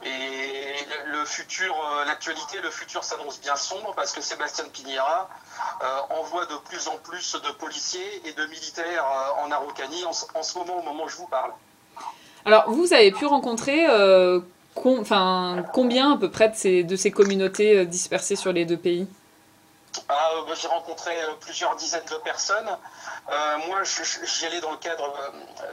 Et 0.05 0.75
le 1.07 1.25
futur, 1.25 1.75
l'actualité, 2.07 2.61
le 2.61 2.71
futur 2.71 3.03
s'annonce 3.03 3.41
bien 3.41 3.57
sombre 3.57 3.95
parce 3.95 4.13
que 4.13 4.21
Sébastien 4.21 4.67
Pignera 4.69 5.29
envoie 6.11 6.45
de 6.47 6.57
plus 6.69 6.87
en 6.89 6.97
plus 6.99 7.35
de 7.35 7.51
policiers 7.53 8.29
et 8.29 8.33
de 8.33 8.47
militaires 8.47 9.07
en 9.43 9.51
Araucanie 9.51 10.05
en, 10.05 10.13
ce 10.13 10.59
moment, 10.59 10.79
au 10.79 10.83
moment 10.83 11.05
où 11.05 11.09
je 11.09 11.17
vous 11.17 11.29
parle. 11.29 11.53
Alors, 12.47 12.71
vous 12.71 12.93
avez 12.93 13.11
pu 13.11 13.27
rencontrer 13.27 13.89
euh, 13.89 14.39
combien 14.77 16.13
à 16.13 16.17
peu 16.17 16.31
près 16.31 16.49
de 16.49 16.97
ces, 16.97 17.11
communautés 17.11 17.79
euh, 17.79 17.85
dispersées 17.85 18.37
sur 18.37 18.53
les 18.53 18.65
deux 18.65 18.77
pays? 18.77 19.07
Ah, 20.09 20.31
euh, 20.35 20.55
J'ai 20.61 20.69
rencontré 20.69 21.13
plusieurs 21.41 21.75
dizaines 21.77 22.05
de 22.11 22.17
personnes. 22.19 22.69
moi, 23.69 23.83
j'y 23.83 24.47
allais 24.47 24.61
dans 24.61 24.71
le 24.71 24.77
cadre 24.77 25.13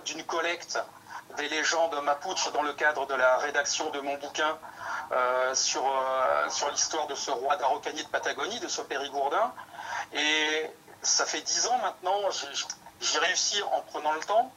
d'une 0.05 0.24
collecte 0.24 0.79
des 1.38 1.50
légendes 1.50 1.95
mapuche 2.03 2.51
dans 2.53 2.62
le 2.62 2.74
cadre 2.74 3.07
de 3.07 3.15
la 3.15 3.38
rédaction 3.38 3.89
de 3.91 4.00
mon 4.01 4.15
bouquin 4.17 4.57
sur, 5.53 5.83
l'histoire 6.72 7.07
de 7.07 7.15
ce 7.15 7.31
roi 7.31 7.55
d'Araucanie 7.57 8.03
de 8.03 8.10
Patagonie, 8.10 8.60
de 8.60 8.67
ce 8.67 8.81
périgourdin. 8.81 9.51
Et 10.13 10.69
ça 11.01 11.25
fait 11.25 11.41
dix 11.41 11.67
ans 11.67 11.77
maintenant, 11.83 12.17
j'ai 13.01 13.19
réussi 13.19 13.62
en 13.63 13.81
prenant 13.81 14.13
le 14.13 14.22
temps 14.22 14.51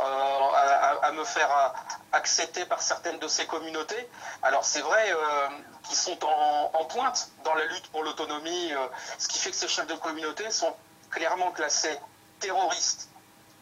euh, 0.00 1.02
à, 1.02 1.10
me 1.12 1.24
faire 1.24 1.74
accepter 2.12 2.64
par 2.64 2.80
certaines 2.82 3.18
de 3.18 3.28
ces 3.28 3.46
communautés. 3.46 4.08
Alors 4.42 4.64
c'est 4.64 4.80
vrai 4.80 5.12
euh, 5.12 5.48
qu'ils 5.84 5.96
sont 5.96 6.18
en, 6.24 6.84
pointe 6.86 7.30
dans 7.44 7.54
la 7.54 7.66
lutte 7.66 7.88
pour 7.88 8.02
l'autonomie, 8.02 8.72
euh, 8.72 8.86
ce 9.18 9.28
qui 9.28 9.38
fait 9.38 9.50
que 9.50 9.56
ces 9.56 9.68
chefs 9.68 9.86
de 9.86 9.94
communauté 9.94 10.50
sont 10.50 10.74
clairement 11.10 11.50
classés 11.52 11.98
terroristes 12.40 13.08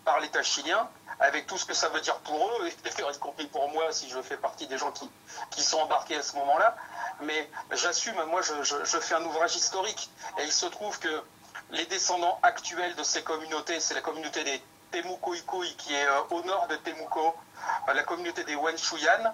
par 0.05 0.21
l'État 0.21 0.43
chilien, 0.43 0.89
avec 1.19 1.47
tout 1.47 1.59
ce 1.59 1.65
que 1.65 1.75
ça 1.75 1.89
veut 1.89 2.01
dire 2.01 2.19
pour 2.21 2.49
eux, 2.49 2.69
y 3.15 3.19
compris 3.19 3.47
pour 3.49 3.69
moi 3.73 3.93
si 3.93 4.09
je 4.09 4.21
fais 4.23 4.37
partie 4.37 4.67
des 4.67 4.79
gens 4.79 4.93
qui, 4.93 5.11
qui 5.51 5.63
sont 5.63 5.79
embarqués 5.79 6.17
à 6.17 6.23
ce 6.23 6.37
moment-là. 6.37 6.77
Mais 7.23 7.51
j'assume, 7.73 8.23
moi 8.25 8.41
je, 8.43 9.01
fais 9.01 9.15
un 9.15 9.25
ouvrage 9.25 9.57
historique, 9.57 10.11
et 10.39 10.45
il 10.45 10.53
se 10.53 10.67
trouve 10.67 10.99
que 10.99 11.23
les 11.71 11.87
descendants 11.87 12.39
actuels 12.43 12.95
de 12.95 13.03
ces 13.03 13.23
communautés, 13.23 13.81
c'est 13.81 13.95
la 13.95 14.01
communauté 14.01 14.45
des 14.45 14.63
Temuco 14.91 15.35
Ikoi, 15.35 15.67
qui 15.77 15.93
est 15.93 16.07
euh, 16.07 16.35
au 16.35 16.43
nord 16.45 16.67
de 16.69 16.77
Temuco, 16.77 17.35
euh, 17.89 17.95
la 17.95 18.03
communauté 18.03 18.45
des 18.45 18.55
Wenshuyan, 18.55 19.33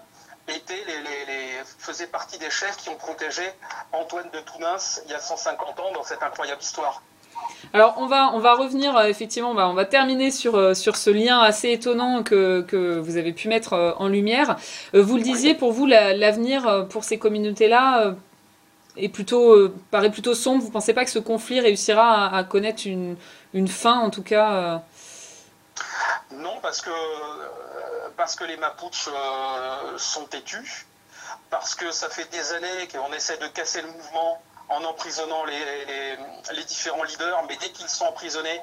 était 0.49 0.83
les, 0.87 1.63
faisait 1.79 2.09
partie 2.09 2.39
des 2.39 2.51
chefs 2.51 2.77
qui 2.77 2.89
ont 2.89 2.97
protégé 2.97 3.43
Antoine 3.93 4.29
de 4.33 4.41
Tounins 4.41 5.01
il 5.07 5.13
y 5.13 5.15
a 5.15 5.21
150 5.21 5.79
ans 5.79 5.93
dans 5.95 6.03
cette 6.03 6.23
incroyable 6.23 6.61
histoire. 6.61 7.03
Alors 7.73 7.95
on 7.99 8.07
va, 8.07 8.33
on 8.35 8.41
va 8.41 8.55
revenir 8.55 8.97
euh, 8.97 9.05
effectivement, 9.05 9.51
on 9.51 9.75
va, 9.75 9.85
terminer 9.85 10.33
sur, 10.33 10.77
sur 10.77 10.97
ce 10.97 11.11
lien 11.11 11.39
assez 11.41 11.71
étonnant 11.71 12.25
que, 12.25 12.63
que 12.63 12.99
vous 12.99 13.17
avez 13.17 13.33
pu 13.33 13.49
mettre 13.49 13.95
en 13.99 14.09
lumière. 14.09 14.57
Vous 14.93 15.17
le 15.17 15.23
disiez, 15.23 15.55
pour 15.55 15.73
vous 15.73 15.87
l'avenir 15.87 16.89
pour 16.89 17.05
ces 17.05 17.19
communautés-là 17.19 18.15
plutôt, 19.13 19.71
paraît 19.91 20.11
plutôt 20.11 20.35
sombre. 20.35 20.61
Vous 20.61 20.69
ne 20.69 20.73
pensez 20.73 20.93
pas 20.93 21.05
que 21.05 21.11
ce 21.11 21.21
conflit 21.21 21.61
réussira 21.61 22.37
à, 22.37 22.45
connaître 22.45 22.83
une, 22.87 23.17
une, 23.55 23.69
fin 23.69 23.99
en 24.01 24.11
tout 24.11 24.23
cas 24.23 24.83
non, 26.35 26.61
parce 26.61 26.81
que, 26.81 26.91
parce 28.17 28.37
que 28.37 28.45
les 28.45 28.57
Mapuches 28.57 29.09
euh, 29.09 29.99
sont 29.99 30.25
têtus, 30.27 30.87
parce 31.51 31.75
que 31.75 31.91
ça 31.91 32.09
fait 32.09 32.25
des 32.31 32.53
années 32.53 32.89
qu'on 32.89 33.13
essaie 33.13 33.37
de 33.39 33.47
casser 33.49 33.83
le 33.83 33.89
mouvement 33.89 34.43
en 34.69 34.85
emprisonnant 34.85 35.45
les, 35.45 36.65
différents 36.67 37.03
leaders, 37.03 37.45
mais 37.49 37.57
dès 37.57 37.71
qu'ils 37.71 37.89
sont 37.89 38.07
emprisonnés, 38.07 38.61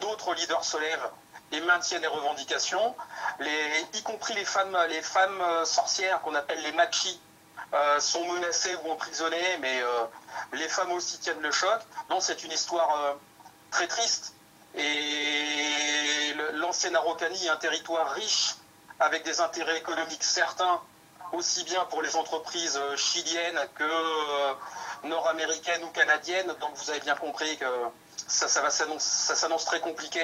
d'autres 0.00 0.34
leaders 0.34 0.64
se 0.64 0.78
lèvent 0.78 1.10
et 1.52 1.60
maintiennent 1.62 2.02
les 2.02 2.08
revendications, 2.08 2.94
y 3.40 4.02
compris 4.02 4.34
les 4.34 4.44
femmes, 4.44 4.78
les 4.88 5.02
femmes 5.02 5.40
euh, 5.40 5.64
sorcières 5.64 6.20
qu'on 6.22 6.34
appelle 6.34 6.62
les 6.62 6.72
machis, 6.72 7.20
euh, 7.74 8.00
sont 8.00 8.24
menacées 8.32 8.74
ou 8.84 8.90
emprisonnées, 8.90 9.58
mais 9.60 9.80
les 10.52 10.68
femmes 10.68 10.92
aussi 10.92 11.18
tiennent 11.18 11.40
le 11.40 11.52
choc. 11.52 11.80
Non, 12.08 12.20
c'est 12.20 12.42
une 12.42 12.52
histoire 12.52 13.16
très 13.70 13.86
triste. 13.86 14.34
Et 14.76 16.34
l'ancienne 16.54 16.96
Araucanie 16.96 17.46
est 17.46 17.50
un 17.50 17.56
territoire 17.56 18.12
riche, 18.12 18.54
avec 19.00 19.24
des 19.24 19.40
intérêts 19.40 19.78
économiques 19.78 20.22
certains, 20.22 20.80
aussi 21.32 21.64
bien 21.64 21.84
pour 21.90 22.02
les 22.02 22.16
entreprises 22.16 22.76
euh, 22.76 22.96
chiliennes 22.96 23.60
que 23.74 23.84
euh, 23.84 25.08
nord-américaines 25.08 25.82
ou 25.84 25.88
canadiennes. 25.88 26.48
Donc 26.60 26.70
vous 26.74 26.90
avez 26.90 27.00
bien 27.00 27.14
compris 27.14 27.56
que 27.56 27.66
ça, 28.26 28.48
ça, 28.48 28.68
ça 28.68 29.34
s'annonce 29.34 29.64
très 29.64 29.80
compliqué 29.80 30.20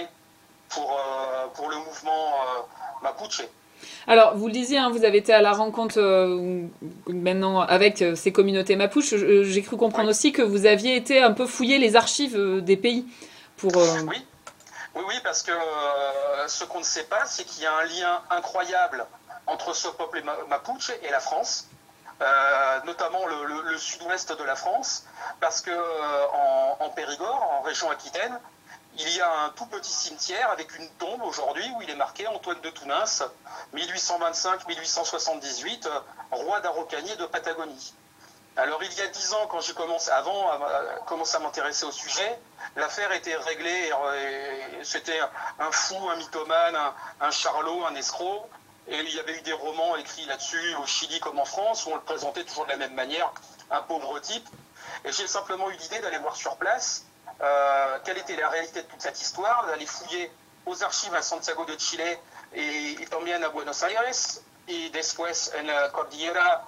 pour, 0.69 0.93
euh, 0.93 1.47
pour 1.55 1.71
le 1.71 1.77
mouvement 1.77 2.35
Mapuche. 3.03 3.43
Alors, 4.07 4.37
vous 4.37 4.47
le 4.47 4.53
disiez, 4.53 4.79
hein, 4.79 4.91
vous 4.91 5.05
avez 5.05 5.19
été 5.19 5.33
à 5.33 5.43
la 5.43 5.53
rencontre 5.53 6.01
maintenant 7.09 7.61
avec 7.61 8.03
ces 8.15 8.33
communautés 8.33 8.75
mapuches. 8.75 9.15
J'ai 9.15 9.63
cru 9.63 9.77
comprendre 9.77 10.09
aussi 10.09 10.33
que 10.33 10.41
vous 10.43 10.65
aviez 10.65 10.97
été 10.97 11.23
un 11.23 11.33
peu 11.33 11.47
fouiller 11.47 11.79
les 11.79 11.95
archives 11.95 12.63
des 12.63 12.77
pays 12.77 13.07
pour. 13.59 13.77
Oui, 13.77 14.25
oui, 15.05 15.21
parce 15.23 15.43
que 15.43 15.53
euh, 15.53 16.49
ce 16.49 16.65
qu'on 16.65 16.79
ne 16.79 16.85
sait 16.85 17.05
pas, 17.05 17.27
c'est 17.27 17.45
qu'il 17.45 17.63
y 17.63 17.67
a 17.67 17.77
un 17.77 17.85
lien 17.85 18.23
incroyable 18.31 19.07
entre 19.47 19.75
ce 19.75 19.89
peuple 19.89 20.23
mapuche 20.49 20.91
et 21.03 21.11
la 21.11 21.21
France, 21.21 21.67
euh, 22.23 22.81
notamment 22.85 23.27
le, 23.27 23.77
sud-ouest 23.77 24.33
de 24.33 24.45
la 24.45 24.57
France, 24.57 25.05
parce 25.41 25.61
que 25.61 25.71
euh, 25.71 26.89
Périgord, 26.95 27.43
en 27.53 27.61
région 27.61 27.91
Aquitaine, 27.91 28.41
il 28.99 29.15
y 29.15 29.21
a 29.21 29.31
un 29.45 29.51
tout 29.51 29.67
petit 29.67 29.93
cimetière 29.93 30.51
avec 30.51 30.75
une 30.79 30.89
tombe 30.93 31.21
aujourd'hui 31.23 31.71
où 31.77 31.83
il 31.83 31.91
est 31.91 31.97
marqué 31.97 32.27
Antoine 32.27 32.63
de 32.63 32.71
Tounins, 32.71 33.29
1825-1878, 33.75 35.87
roi 36.31 36.61
d'Araucanie 36.61 37.15
de 37.17 37.27
Patagonie. 37.27 37.93
Alors 38.59 38.83
il 38.83 38.93
y 38.95 39.03
a 39.03 39.07
dix 39.09 39.35
ans, 39.35 39.47
quand 39.49 39.61
j'ai 39.61 39.75
commencé, 39.75 40.11
avant 40.11 40.51
à, 40.51 40.55
à 40.55 41.39
m'intéresser 41.41 41.85
au 41.85 41.93
sujet, 41.93 42.39
l'affaire 42.77 43.13
était 43.13 43.37
réglée. 43.37 43.91
C'était 44.83 45.21
un 45.59 45.71
fou, 45.71 45.97
un 46.09 46.17
mythomane, 46.17 46.77
un, 47.21 47.31
charlot, 47.31 47.85
un 47.85 47.95
escroc. 47.95 48.49
Et 48.89 48.99
il 48.99 49.15
y 49.15 49.21
avait 49.21 49.37
eu 49.37 49.43
des 49.43 49.53
romans 49.53 49.97
écrits 49.97 50.25
là-dessus, 50.27 50.75
au 50.77 50.87
Chili 50.87 51.19
comme 51.21 51.39
en 51.39 51.45
France, 51.45 51.87
où 51.87 51.91
on 51.91 51.97
le 51.97 52.03
présentait 52.03 52.45
toujours 52.45 52.67
de 52.67 52.71
la 52.71 52.77
même 52.77 52.95
manière, 52.95 53.33
un 53.71 53.83
pauvre 53.83 54.19
type. 54.21 54.49
Et 55.05 55.13
j'ai 55.13 55.27
simplement 55.27 55.69
eu 55.71 55.75
l'idée 55.75 55.99
d'aller 55.99 56.19
voir 56.19 56.37
sur 56.37 56.57
place 56.57 57.05
euh, 57.43 57.99
quelle 58.05 58.19
était 58.19 58.37
la 58.37 58.49
réalité 58.49 58.83
de 58.83 58.87
toute 58.87 59.03
cette 59.03 59.21
histoire, 59.21 59.67
d'aller 59.67 59.87
fouiller 59.87 60.31
aux 60.65 60.83
archives 60.83 61.15
à 61.15 61.23
Santiago 61.23 61.65
de 61.65 61.77
Chile 61.79 62.01
et, 62.55 62.93
et 62.93 63.09
à 63.13 63.49
Buenos 63.51 63.83
Aires, 63.83 64.03
et 64.69 64.89
después 64.91 65.33
en 65.59 65.67
la 65.67 65.89
Cordillera, 65.91 66.67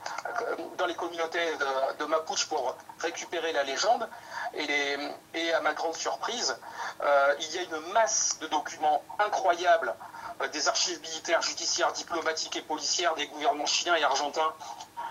dans 0.77 0.87
les 0.87 0.95
communautés 0.95 1.57
de, 1.99 2.05
Mapuche 2.05 2.47
pour 2.47 2.77
récupérer 3.01 3.53
la 3.53 3.65
légende. 3.65 4.09
Et, 4.55 5.53
à 5.53 5.61
ma 5.61 5.75
grande 5.75 5.95
surprise, 5.95 6.57
euh, 7.03 7.35
il 7.41 7.55
y 7.55 7.59
a 7.59 7.63
une 7.63 7.93
masse 7.93 8.39
de 8.41 8.47
documents 8.47 9.03
incroyables 9.19 9.95
euh, 10.41 10.49
des 10.49 10.69
archives 10.69 11.01
militaires, 11.01 11.43
judiciaires, 11.43 11.93
diplomatiques 11.93 12.57
et 12.57 12.63
policières 12.63 13.15
des 13.15 13.27
gouvernements 13.27 13.67
chiliens 13.67 13.97
et 13.97 14.05
argentins 14.05 14.53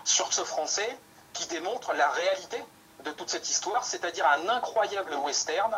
sur 0.03 0.31
ce 0.33 0.43
français 0.43 0.97
qui 1.33 1.47
démontrent 1.47 1.93
la 1.93 2.09
réalité 2.09 2.63
de 3.03 3.11
toute 3.11 3.29
cette 3.29 3.47
histoire, 3.49 3.83
c'est-à-dire 3.83 4.25
un 4.27 4.49
incroyable 4.49 5.13
western 5.15 5.77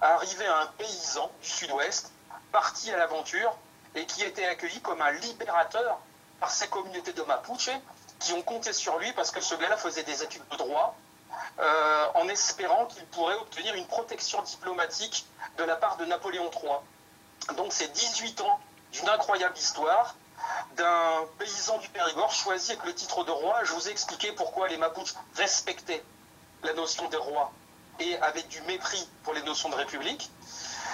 arrivé 0.00 0.46
à 0.46 0.60
un 0.60 0.66
paysan 0.78 1.30
du 1.42 1.48
sud-ouest, 1.48 2.12
parti 2.52 2.90
à 2.92 2.96
l'aventure 2.96 3.56
et 3.94 4.06
qui 4.06 4.22
était 4.22 4.46
accueilli 4.46 4.80
comme 4.80 5.00
un 5.00 5.10
libérateur 5.12 5.98
par 6.44 6.50
ces 6.50 6.68
communautés 6.68 7.14
de 7.14 7.22
Mapuche 7.22 7.70
qui 8.20 8.34
ont 8.34 8.42
compté 8.42 8.74
sur 8.74 8.98
lui 8.98 9.10
parce 9.14 9.30
que 9.30 9.40
ce 9.40 9.54
gars-là 9.54 9.78
faisait 9.78 10.02
des 10.02 10.22
études 10.22 10.46
de 10.50 10.56
droit 10.58 10.94
euh, 11.58 12.06
en 12.16 12.28
espérant 12.28 12.84
qu'il 12.84 13.02
pourrait 13.06 13.36
obtenir 13.36 13.74
une 13.76 13.86
protection 13.86 14.42
diplomatique 14.42 15.24
de 15.56 15.64
la 15.64 15.74
part 15.76 15.96
de 15.96 16.04
Napoléon 16.04 16.50
III. 16.50 17.56
Donc 17.56 17.72
c'est 17.72 17.90
18 17.90 18.42
ans 18.42 18.60
d'une 18.92 19.08
incroyable 19.08 19.56
histoire 19.56 20.16
d'un 20.76 21.24
paysan 21.38 21.78
du 21.78 21.88
Périgord 21.88 22.30
choisi 22.30 22.72
avec 22.72 22.84
le 22.84 22.94
titre 22.94 23.24
de 23.24 23.30
roi. 23.30 23.64
Je 23.64 23.72
vous 23.72 23.88
ai 23.88 23.90
expliqué 23.90 24.30
pourquoi 24.32 24.68
les 24.68 24.76
Mapuches 24.76 25.14
respectaient 25.36 26.04
la 26.62 26.74
notion 26.74 27.08
des 27.08 27.16
rois. 27.16 27.52
et 28.00 28.18
avait 28.18 28.42
du 28.42 28.60
mépris 28.62 29.08
pour 29.22 29.32
les 29.32 29.42
notions 29.44 29.70
de 29.70 29.76
république. 29.76 30.30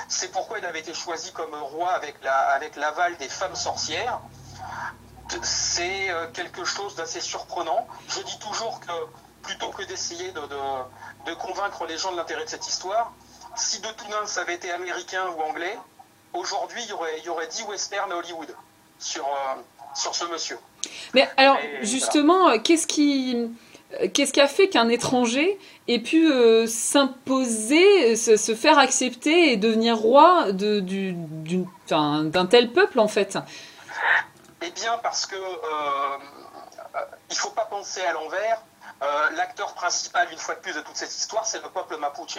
C'est 0.08 0.30
pourquoi 0.30 0.60
il 0.60 0.64
avait 0.64 0.80
été 0.80 0.94
choisi 0.94 1.32
comme 1.32 1.54
roi 1.54 1.90
avec 1.90 2.76
l'aval 2.76 3.16
des 3.16 3.28
femmes 3.28 3.56
sorcières. 3.56 4.20
C'est 5.42 6.08
quelque 6.32 6.64
chose 6.64 6.94
d'assez 6.96 7.20
surprenant. 7.20 7.86
Je 8.08 8.20
dis 8.22 8.38
toujours 8.38 8.80
que 8.80 8.92
plutôt 9.42 9.70
que 9.70 9.84
d'essayer 9.84 10.30
de, 10.32 10.40
de, 11.26 11.34
convaincre 11.34 11.86
les 11.86 11.96
gens 11.96 12.12
de 12.12 12.16
l'intérêt 12.16 12.44
de 12.44 12.50
cette 12.50 12.66
histoire, 12.66 13.12
si 13.56 13.80
de 13.80 13.88
Tounens 13.88 14.38
avait 14.38 14.54
été 14.54 14.70
américain 14.70 15.24
ou 15.36 15.40
anglais, 15.42 15.76
aujourd'hui, 16.32 16.80
il 16.84 16.90
y 16.90 16.92
aurait, 16.92 17.18
il 17.18 17.24
y 17.24 17.28
aurait 17.28 17.48
10 17.48 17.64
westerns 17.64 18.12
à 18.12 18.16
Hollywood 18.16 18.54
sur, 18.98 19.24
euh, 19.24 19.60
sur 19.94 20.14
ce 20.14 20.24
monsieur. 20.26 20.58
Mais 21.14 21.28
alors, 21.36 21.58
justement, 21.82 22.50
euh, 22.50 22.58
qu'est-ce 22.58 22.86
qui. 22.86 23.36
Euh, 23.36 24.08
qu'est-ce 24.14 24.32
qui 24.32 24.40
a 24.40 24.46
fait 24.46 24.68
qu'un 24.68 24.88
étranger 24.88 25.58
ait 25.88 25.98
pu 25.98 26.30
s'imposer, 26.68 28.14
se, 28.14 28.54
faire 28.54 28.78
accepter 28.78 29.52
et 29.52 29.56
devenir 29.56 29.96
roi 29.96 30.52
d'un 30.52 32.46
tel 32.46 32.70
peuple 32.70 33.00
en 33.00 33.08
fait? 33.08 33.36
Eh 34.62 34.70
bien 34.70 34.98
parce 34.98 35.26
que 35.26 35.36
il 37.30 37.36
faut 37.36 37.50
pas 37.50 37.64
penser 37.66 38.02
à 38.02 38.12
l'envers. 38.12 38.62
Euh, 39.02 39.30
l'acteur 39.30 39.72
principal, 39.74 40.30
une 40.30 40.38
fois 40.38 40.56
de 40.56 40.60
plus, 40.60 40.74
de 40.74 40.80
toute 40.82 40.96
cette 40.96 41.14
histoire, 41.14 41.46
c'est 41.46 41.62
le 41.62 41.70
peuple 41.70 41.96
mapuche. 41.96 42.38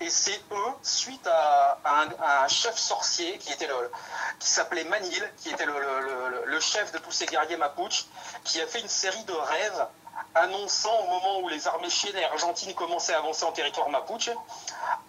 Et 0.00 0.10
c'est 0.10 0.40
eux, 0.50 0.72
suite 0.82 1.24
à, 1.28 1.78
un, 1.84 2.48
chef 2.48 2.76
sorcier 2.76 3.38
qui, 3.38 3.52
était 3.52 3.68
le, 3.68 3.92
qui 4.40 4.48
s'appelait 4.48 4.84
Manil, 4.84 5.32
qui 5.36 5.50
était 5.50 5.66
le, 5.66 6.60
chef 6.60 6.90
de 6.92 6.98
tous 6.98 7.12
ces 7.12 7.26
guerriers 7.26 7.56
mapuches, 7.56 8.06
qui 8.44 8.60
a 8.60 8.66
fait 8.66 8.80
une 8.80 8.88
série 8.88 9.22
de 9.24 9.32
rêves 9.32 9.86
annonçant 10.34 10.96
au 10.98 11.06
moment 11.06 11.40
où 11.40 11.48
les 11.48 11.68
armées 11.68 11.90
chiennes 11.90 12.16
et 12.16 12.24
argentines 12.24 12.74
commençaient 12.74 13.14
à 13.14 13.18
avancer 13.18 13.44
en 13.44 13.52
territoire 13.52 13.88
mapuche, 13.88 14.30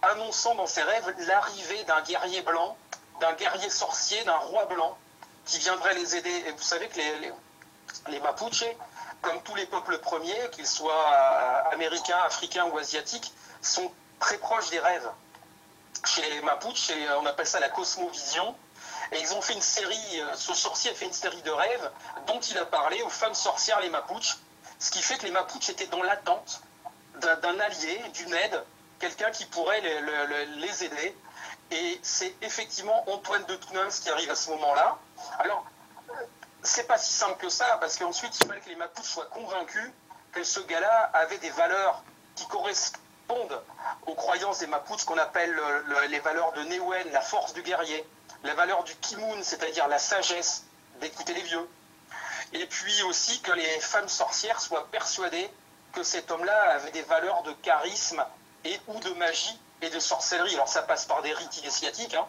annonçant 0.03 0.53
dans 0.55 0.67
ses 0.67 0.83
rêves 0.83 1.15
l'arrivée 1.27 1.83
d'un 1.85 2.01
guerrier 2.01 2.41
blanc, 2.43 2.77
d'un 3.19 3.33
guerrier 3.33 3.69
sorcier, 3.71 4.23
d'un 4.23 4.37
roi 4.37 4.65
blanc, 4.65 4.97
qui 5.45 5.59
viendrait 5.59 5.93
les 5.95 6.15
aider. 6.15 6.43
Et 6.47 6.51
vous 6.51 6.61
savez 6.61 6.87
que 6.87 6.97
les, 6.97 7.19
les, 7.19 7.31
les 8.09 8.19
Mapuches, 8.19 8.65
comme 9.21 9.41
tous 9.43 9.55
les 9.55 9.65
peuples 9.65 9.97
premiers, 9.99 10.49
qu'ils 10.51 10.67
soient 10.67 11.13
euh, 11.13 11.73
américains, 11.73 12.19
africains 12.25 12.65
ou 12.65 12.77
asiatiques, 12.77 13.33
sont 13.61 13.91
très 14.19 14.37
proches 14.37 14.69
des 14.69 14.79
rêves. 14.79 15.09
Chez 16.05 16.27
les 16.29 16.41
Mapuches, 16.41 16.91
on 17.19 17.25
appelle 17.25 17.47
ça 17.47 17.59
la 17.59 17.69
cosmovision. 17.69 18.55
Et 19.11 19.19
ils 19.19 19.33
ont 19.33 19.41
fait 19.41 19.53
une 19.53 19.61
série, 19.61 20.21
euh, 20.21 20.33
ce 20.35 20.53
sorcier 20.53 20.91
a 20.91 20.93
fait 20.93 21.05
une 21.05 21.13
série 21.13 21.41
de 21.41 21.51
rêves 21.51 21.91
dont 22.27 22.39
il 22.39 22.57
a 22.57 22.65
parlé 22.65 23.01
aux 23.03 23.09
femmes 23.09 23.33
sorcières, 23.33 23.81
les 23.81 23.89
Mapuches. 23.89 24.37
Ce 24.79 24.89
qui 24.89 25.01
fait 25.01 25.17
que 25.17 25.25
les 25.25 25.31
Mapuches 25.31 25.69
étaient 25.69 25.87
dans 25.87 26.01
l'attente 26.01 26.61
d'un 27.19 27.59
allié, 27.59 28.01
d'une 28.13 28.33
aide, 28.33 28.63
quelqu'un 28.99 29.29
qui 29.31 29.45
pourrait 29.45 29.81
les, 29.81 30.83
aider. 30.83 31.15
Et 31.71 31.99
c'est 32.03 32.35
effectivement 32.41 33.09
Antoine 33.09 33.45
de 33.45 33.55
Tounens 33.55 33.99
qui 34.01 34.09
arrive 34.09 34.29
à 34.29 34.35
ce 34.35 34.49
moment-là. 34.51 34.97
Alors, 35.39 35.65
c'est 36.63 36.83
pas 36.83 36.97
si 36.97 37.13
simple 37.13 37.37
que 37.37 37.49
ça, 37.49 37.77
parce 37.79 37.97
qu'ensuite, 37.97 38.37
il 38.39 38.47
fallait 38.47 38.59
que 38.59 38.69
les 38.69 38.75
Mapuches 38.75 39.05
soient 39.05 39.25
convaincus 39.25 39.91
que 40.33 40.43
ce 40.43 40.59
gars-là 40.59 41.11
avait 41.13 41.37
des 41.37 41.49
valeurs 41.51 42.03
qui 42.35 42.45
correspondent 42.47 43.61
aux 44.05 44.15
croyances 44.15 44.59
des 44.59 44.67
Mapuches 44.67 45.05
qu'on 45.05 45.17
appelle 45.17 45.57
les 46.09 46.19
valeurs 46.19 46.51
de 46.53 46.63
Newen, 46.63 47.09
la 47.11 47.21
force 47.21 47.53
du 47.53 47.61
guerrier, 47.61 48.05
la 48.43 48.53
valeur 48.53 48.83
du 48.83 48.95
Kimun, 48.95 49.41
c'est-à-dire 49.41 49.87
la 49.87 49.99
sagesse 49.99 50.63
d'écouter 50.99 51.33
les 51.33 51.41
vieux. 51.41 51.69
Et 52.53 52.65
puis 52.65 53.01
aussi 53.03 53.41
que 53.41 53.51
les 53.53 53.79
femmes 53.79 54.09
sorcières 54.09 54.59
soient 54.59 54.87
persuadées 54.91 55.49
que 55.93 56.03
cet 56.03 56.31
homme-là 56.31 56.71
avait 56.71 56.91
des 56.91 57.01
valeurs 57.03 57.43
de 57.43 57.53
charisme 57.53 58.25
et 58.65 58.79
ou 58.87 58.99
de 58.99 59.11
magie 59.11 59.57
et 59.81 59.89
de 59.89 59.99
sorcellerie. 59.99 60.53
Alors 60.53 60.67
ça 60.67 60.81
passe 60.81 61.05
par 61.05 61.21
des 61.21 61.33
rites 61.33 61.57
initiatiques, 61.57 62.13
hein. 62.13 62.25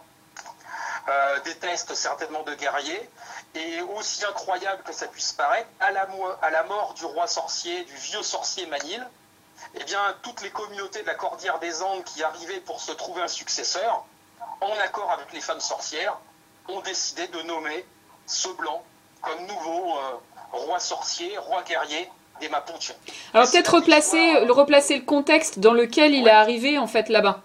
Euh, 1.08 1.40
des 1.40 1.56
tests 1.56 1.94
certainement 1.94 2.44
de 2.44 2.54
guerriers, 2.54 3.10
et 3.56 3.80
aussi 3.96 4.24
incroyable 4.24 4.84
que 4.84 4.92
ça 4.92 5.08
puisse 5.08 5.32
paraître, 5.32 5.68
à 5.80 5.90
la, 5.90 6.06
à 6.42 6.50
la 6.50 6.62
mort 6.62 6.94
du 6.94 7.04
roi 7.04 7.26
sorcier, 7.26 7.82
du 7.82 7.94
vieux 7.94 8.22
sorcier 8.22 8.66
Manil, 8.66 9.04
eh 9.74 9.82
bien, 9.82 10.00
toutes 10.22 10.42
les 10.42 10.50
communautés 10.50 11.02
de 11.02 11.06
la 11.08 11.16
Cordillère 11.16 11.58
des 11.58 11.82
Andes 11.82 12.04
qui 12.04 12.22
arrivaient 12.22 12.60
pour 12.60 12.80
se 12.80 12.92
trouver 12.92 13.20
un 13.20 13.28
successeur, 13.28 14.04
en 14.60 14.72
accord 14.78 15.10
avec 15.10 15.32
les 15.32 15.40
femmes 15.40 15.60
sorcières, 15.60 16.16
ont 16.68 16.80
décidé 16.82 17.26
de 17.26 17.42
nommer 17.42 17.84
ce 18.26 18.48
blanc 18.50 18.84
comme 19.22 19.44
nouveau 19.46 19.96
euh, 19.96 20.02
roi 20.52 20.78
sorcier, 20.78 21.36
roi 21.38 21.62
guerrier 21.62 22.08
des 22.40 22.48
Mapuches. 22.48 22.94
Alors 23.34 23.50
peut-être 23.50 23.74
replacer, 23.74 24.44
le, 24.44 24.52
replacer 24.52 24.96
le 24.96 25.04
contexte 25.04 25.58
dans 25.58 25.72
lequel 25.72 26.14
il 26.14 26.28
est 26.28 26.30
arrivé 26.30 26.78
en 26.78 26.86
fait 26.86 27.08
là-bas. 27.08 27.40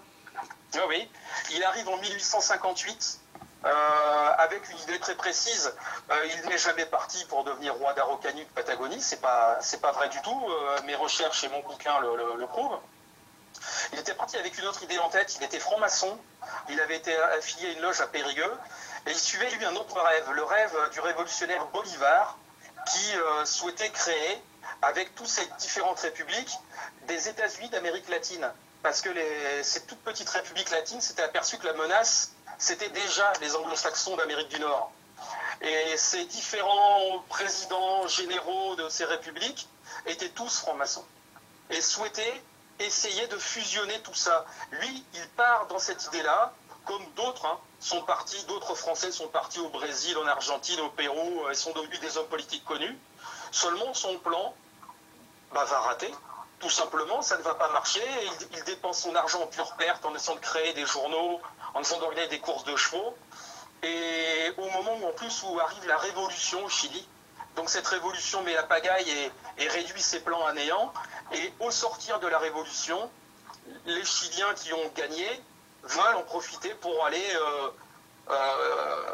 Oui, 0.74 0.80
oui, 0.88 1.10
il 1.52 1.64
arrive 1.64 1.88
en 1.88 1.96
1858 1.96 3.20
euh, 3.64 4.32
avec 4.38 4.68
une 4.70 4.78
idée 4.78 4.98
très 5.00 5.14
précise. 5.14 5.74
Euh, 6.10 6.26
il 6.26 6.48
n'est 6.48 6.58
jamais 6.58 6.86
parti 6.86 7.24
pour 7.24 7.42
devenir 7.42 7.74
roi 7.74 7.92
d'Araucanie 7.94 8.44
de 8.44 8.50
Patagonie, 8.50 9.00
c'est 9.00 9.20
pas 9.20 9.58
pas 9.80 9.92
vrai 9.92 10.08
du 10.10 10.20
tout. 10.22 10.46
Euh, 10.48 10.82
mes 10.84 10.94
recherches 10.94 11.42
et 11.44 11.48
mon 11.48 11.60
bouquin 11.60 11.98
le, 12.00 12.36
le, 12.38 12.46
prouvent. 12.46 12.78
Il 13.92 13.98
était 13.98 14.14
parti 14.14 14.36
avec 14.36 14.56
une 14.58 14.66
autre 14.66 14.82
idée 14.82 14.98
en 14.98 15.08
tête. 15.08 15.36
Il 15.36 15.42
était 15.42 15.58
franc-maçon. 15.58 16.18
Il 16.68 16.80
avait 16.80 16.96
été 16.96 17.16
affilié 17.16 17.68
à 17.68 17.72
une 17.72 17.80
loge 17.80 18.00
à 18.00 18.06
Périgueux 18.06 18.58
et 19.06 19.10
il 19.10 19.18
suivait 19.18 19.50
lui 19.50 19.64
un 19.64 19.74
autre 19.74 19.98
rêve, 20.00 20.30
le 20.32 20.44
rêve 20.44 20.90
du 20.92 21.00
révolutionnaire 21.00 21.66
Bolivar, 21.66 22.36
qui 22.86 23.14
souhaitait 23.44 23.90
créer 23.90 24.42
avec 24.82 25.14
toutes 25.14 25.28
ces 25.28 25.46
différentes 25.58 25.98
républiques 26.00 26.56
des 27.06 27.28
États-Unis 27.28 27.70
d'Amérique 27.70 28.08
latine. 28.08 28.48
Parce 28.82 29.00
que 29.00 29.10
ces 29.62 29.82
toutes 29.86 30.00
petites 30.00 30.28
républiques 30.28 30.70
latines 30.70 31.00
s'étaient 31.00 31.22
aperçues 31.22 31.58
que 31.58 31.66
la 31.66 31.74
menace 31.74 32.32
c'était 32.58 32.90
déjà 32.90 33.32
les 33.40 33.54
anglo-saxons 33.54 34.16
d'Amérique 34.16 34.48
du 34.48 34.58
Nord. 34.58 34.90
Et 35.60 35.96
ces 35.96 36.24
différents 36.26 37.24
présidents 37.28 38.06
généraux 38.08 38.74
de 38.76 38.88
ces 38.88 39.04
républiques 39.04 39.68
étaient 40.06 40.28
tous 40.28 40.58
francs-maçons 40.58 41.04
et 41.70 41.80
souhaitaient 41.80 42.42
essayer 42.80 43.26
de 43.28 43.38
fusionner 43.38 44.00
tout 44.02 44.14
ça. 44.14 44.44
Lui, 44.72 45.04
il 45.14 45.28
part 45.30 45.66
dans 45.68 45.78
cette 45.78 46.04
idée-là, 46.06 46.52
comme 46.84 47.04
d'autres 47.16 47.46
hein, 47.46 47.58
sont 47.80 48.02
partis, 48.02 48.42
d'autres 48.44 48.74
Français 48.74 49.12
sont 49.12 49.28
partis 49.28 49.60
au 49.60 49.68
Brésil, 49.68 50.16
en 50.18 50.26
Argentine, 50.26 50.80
au 50.80 50.90
Pérou, 50.90 51.48
et 51.50 51.54
sont 51.54 51.72
devenus 51.72 52.00
des 52.00 52.16
hommes 52.16 52.28
politiques 52.28 52.64
connus. 52.64 52.96
Seulement, 53.50 53.94
son 53.94 54.18
plan 54.18 54.54
bah, 55.52 55.64
va 55.64 55.80
rater. 55.80 56.12
Tout 56.60 56.70
simplement, 56.70 57.22
ça 57.22 57.36
ne 57.38 57.42
va 57.42 57.54
pas 57.54 57.70
marcher. 57.70 58.02
Il, 58.52 58.64
dépense 58.64 59.02
son 59.02 59.14
argent 59.14 59.42
en 59.42 59.46
pure 59.46 59.72
perte 59.76 60.04
en 60.04 60.14
essayant 60.14 60.34
de 60.34 60.40
créer 60.40 60.72
des 60.72 60.86
journaux, 60.86 61.40
en 61.74 61.82
train 61.82 61.98
d'organiser 61.98 62.28
des 62.28 62.40
courses 62.40 62.64
de 62.64 62.74
chevaux. 62.76 63.16
Et 63.82 64.52
au 64.56 64.68
moment 64.70 64.96
où, 65.00 65.06
en 65.06 65.12
plus, 65.12 65.42
où 65.44 65.60
arrive 65.60 65.86
la 65.86 65.98
révolution 65.98 66.64
au 66.64 66.68
Chili, 66.68 67.06
donc 67.54 67.70
cette 67.70 67.86
révolution 67.86 68.42
met 68.42 68.54
la 68.54 68.64
pagaille 68.64 69.30
et, 69.58 69.68
réduit 69.68 70.02
ses 70.02 70.20
plans 70.20 70.44
à 70.46 70.52
néant. 70.52 70.92
Et 71.32 71.52
au 71.60 71.70
sortir 71.70 72.18
de 72.18 72.26
la 72.26 72.38
révolution, 72.38 73.10
les 73.86 74.04
Chiliens 74.04 74.54
qui 74.54 74.72
ont 74.72 74.92
gagné 74.96 75.28
veulent 75.84 76.16
en 76.16 76.22
profiter 76.22 76.74
pour 76.74 77.04
aller 77.04 77.24
euh, 77.34 77.68
euh, 78.30 79.06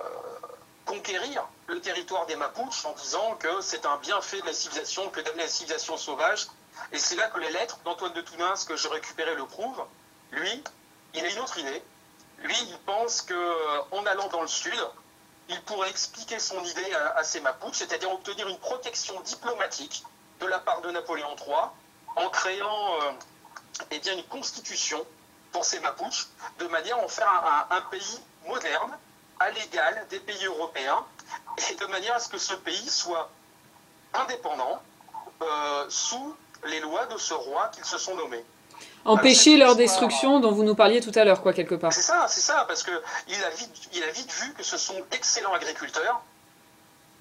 conquérir 0.86 1.46
le 1.66 1.80
territoire 1.80 2.26
des 2.26 2.36
Mapuches 2.36 2.84
en 2.84 2.92
disant 2.92 3.36
que 3.36 3.60
c'est 3.60 3.86
un 3.86 3.96
bienfait 3.98 4.40
de 4.40 4.46
la 4.46 4.52
civilisation 4.52 5.08
que 5.10 5.20
d'amener 5.20 5.42
la 5.42 5.48
civilisation 5.48 5.96
sauvage. 5.96 6.46
Et 6.92 6.98
c'est 6.98 7.16
là 7.16 7.28
que 7.28 7.38
les 7.38 7.50
lettres 7.50 7.78
d'Antoine 7.84 8.12
de 8.12 8.20
Tounens 8.20 8.64
que 8.64 8.76
j'ai 8.76 8.88
récupérées 8.88 9.34
le 9.34 9.46
prouvent. 9.46 9.84
Lui, 10.32 10.62
il 11.14 11.24
a 11.24 11.28
une 11.28 11.38
autre 11.40 11.58
idée. 11.58 11.82
Lui, 12.38 12.56
il 12.68 12.78
pense 12.80 13.22
qu'en 13.22 14.06
allant 14.06 14.28
dans 14.28 14.42
le 14.42 14.48
sud, 14.48 14.78
il 15.48 15.60
pourrait 15.62 15.90
expliquer 15.90 16.38
son 16.38 16.62
idée 16.64 16.94
à, 17.16 17.22
ses 17.22 17.40
Mapuches, 17.40 17.76
c'est-à-dire 17.76 18.10
obtenir 18.10 18.48
une 18.48 18.58
protection 18.58 19.20
diplomatique 19.20 20.04
de 20.40 20.46
la 20.46 20.58
part 20.58 20.80
de 20.80 20.90
Napoléon 20.90 21.36
III 21.36 21.56
en 22.16 22.30
créant 22.30 23.02
euh, 23.02 23.12
eh 23.90 23.98
bien, 23.98 24.14
une 24.14 24.24
constitution 24.24 25.04
pour 25.52 25.64
ces 25.64 25.80
Mapuches, 25.80 26.28
de 26.58 26.66
manière 26.68 26.98
à 26.98 27.04
en 27.04 27.08
faire 27.08 27.66
un, 27.70 27.80
pays 27.82 28.20
moderne, 28.46 28.98
à 29.38 29.50
l'égal 29.50 30.06
des 30.10 30.20
pays 30.20 30.44
européens, 30.46 31.04
et 31.70 31.74
de 31.74 31.86
manière 31.86 32.14
à 32.14 32.20
ce 32.20 32.28
que 32.28 32.38
ce 32.38 32.54
pays 32.54 32.88
soit 32.88 33.30
indépendant 34.14 34.82
euh, 35.42 35.86
sous 35.88 36.36
les 36.66 36.80
lois 36.80 37.06
de 37.06 37.18
ce 37.18 37.34
roi 37.34 37.70
qu'ils 37.74 37.84
se 37.84 37.98
sont 37.98 38.14
nommés. 38.16 38.44
Empêcher 39.04 39.56
leur 39.56 39.76
destruction 39.76 40.40
dont 40.40 40.52
vous 40.52 40.64
nous 40.64 40.74
parliez 40.74 41.00
tout 41.00 41.12
à 41.14 41.24
l'heure, 41.24 41.42
quoi, 41.42 41.52
quelque 41.52 41.74
part. 41.74 41.92
C'est 41.92 42.02
ça, 42.02 42.26
c'est 42.28 42.40
ça, 42.40 42.64
parce 42.66 42.82
qu'il 42.82 42.94
a, 43.44 43.50
vite, 43.50 43.88
il 43.92 44.02
a 44.02 44.10
vite 44.10 44.32
vu 44.32 44.52
que 44.54 44.62
ce 44.62 44.78
sont 44.78 44.96
d'excellents 45.10 45.52
agriculteurs. 45.52 46.22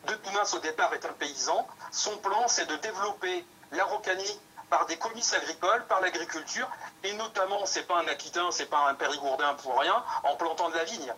De 0.07 0.13
Tounens, 0.15 0.53
au 0.53 0.59
départ, 0.59 0.93
est 0.93 1.05
un 1.05 1.13
paysan. 1.13 1.67
Son 1.91 2.17
plan, 2.17 2.47
c'est 2.47 2.69
de 2.69 2.75
développer 2.77 3.45
l'araucanie 3.71 4.39
par 4.69 4.85
des 4.85 4.97
comices 4.97 5.33
agricoles, 5.33 5.85
par 5.87 6.01
l'agriculture, 6.01 6.67
et 7.03 7.13
notamment, 7.13 7.65
c'est 7.65 7.83
pas 7.83 7.99
un 7.99 8.07
Aquitain, 8.07 8.49
c'est 8.51 8.65
pas 8.65 8.89
un 8.89 8.95
Périgourdin 8.95 9.53
pour 9.61 9.77
rien, 9.79 10.03
en 10.23 10.35
plantant 10.35 10.69
de 10.69 10.75
la 10.75 10.83
vigne. 10.83 11.13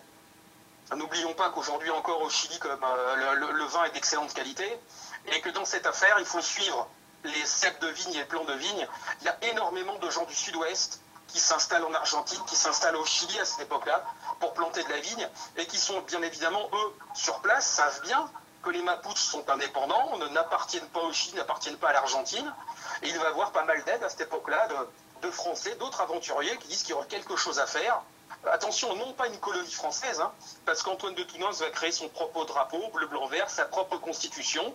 N'oublions 0.94 1.32
pas 1.32 1.50
qu'aujourd'hui 1.50 1.90
encore 1.90 2.20
au 2.22 2.30
Chili, 2.30 2.58
comme 2.58 2.78
euh, 2.84 3.34
le, 3.34 3.64
vin 3.64 3.84
est 3.84 3.90
d'excellente 3.92 4.32
qualité, 4.34 4.78
et 5.32 5.40
que 5.40 5.48
dans 5.50 5.64
cette 5.64 5.86
affaire, 5.86 6.16
il 6.18 6.26
faut 6.26 6.40
suivre 6.40 6.88
les 7.26 7.46
ceps 7.46 7.78
de 7.80 7.88
vigne 7.88 8.14
et 8.14 8.18
les 8.18 8.24
plants 8.24 8.44
de 8.44 8.54
vigne, 8.54 8.88
il 9.20 9.26
y 9.26 9.28
a 9.28 9.36
énormément 9.50 9.98
de 9.98 10.10
gens 10.10 10.24
du 10.24 10.34
sud-ouest 10.34 11.00
qui 11.28 11.40
s'installent 11.40 11.84
en 11.84 11.94
Argentine, 11.94 12.40
qui 12.46 12.56
s'installent 12.56 12.96
au 12.96 13.04
Chili 13.04 13.38
à 13.38 13.44
cette 13.44 13.60
époque-là 13.60 14.04
pour 14.40 14.54
planter 14.54 14.82
de 14.84 14.88
la 14.88 15.00
vigne 15.00 15.28
et 15.56 15.66
qui 15.66 15.76
sont 15.76 16.00
bien 16.02 16.22
évidemment, 16.22 16.68
eux, 16.72 16.94
sur 17.14 17.40
place, 17.40 17.66
savent 17.66 18.00
bien 18.02 18.30
que 18.62 18.70
les 18.70 18.82
Mapuches 18.82 19.18
sont 19.18 19.48
indépendants, 19.48 20.18
n'appartiennent 20.32 20.88
pas 20.88 21.00
au 21.00 21.12
Chili, 21.12 21.36
n'appartiennent 21.36 21.76
pas 21.76 21.90
à 21.90 21.92
l'Argentine. 21.92 22.52
Et 23.02 23.08
il 23.08 23.18
va 23.18 23.24
y 23.24 23.26
avoir 23.26 23.52
pas 23.52 23.64
mal 23.64 23.82
d'aide 23.84 24.02
à 24.02 24.08
cette 24.08 24.22
époque-là 24.22 24.68
de, 25.22 25.30
Français, 25.30 25.74
d'autres 25.74 26.00
aventuriers 26.00 26.56
qui 26.58 26.68
disent 26.68 26.82
qu'il 26.82 26.90
y 26.90 26.92
aurait 26.94 27.08
quelque 27.08 27.34
chose 27.34 27.58
à 27.58 27.66
faire. 27.66 28.00
Attention, 28.48 28.94
non 28.94 29.12
pas 29.12 29.26
une 29.26 29.38
colonie 29.38 29.72
française, 29.72 30.20
hein, 30.20 30.32
parce 30.64 30.82
qu'Antoine 30.82 31.14
de 31.14 31.22
Toulouse 31.24 31.60
va 31.60 31.70
créer 31.70 31.90
son 31.90 32.08
propre 32.08 32.44
drapeau, 32.44 32.80
bleu, 32.92 33.08
blanc, 33.08 33.26
vert, 33.26 33.50
sa 33.50 33.64
propre 33.64 33.96
constitution, 33.98 34.72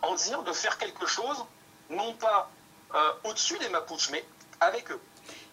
en 0.00 0.14
disant 0.14 0.40
de 0.40 0.52
faire 0.52 0.78
quelque 0.78 1.06
chose, 1.06 1.44
non 1.90 2.14
pas 2.14 2.50
euh, 2.94 2.98
au-dessus 3.24 3.58
des 3.58 3.68
Mapuches, 3.68 4.10
mais 4.10 4.24
avec 4.60 4.90
eux. 4.90 5.00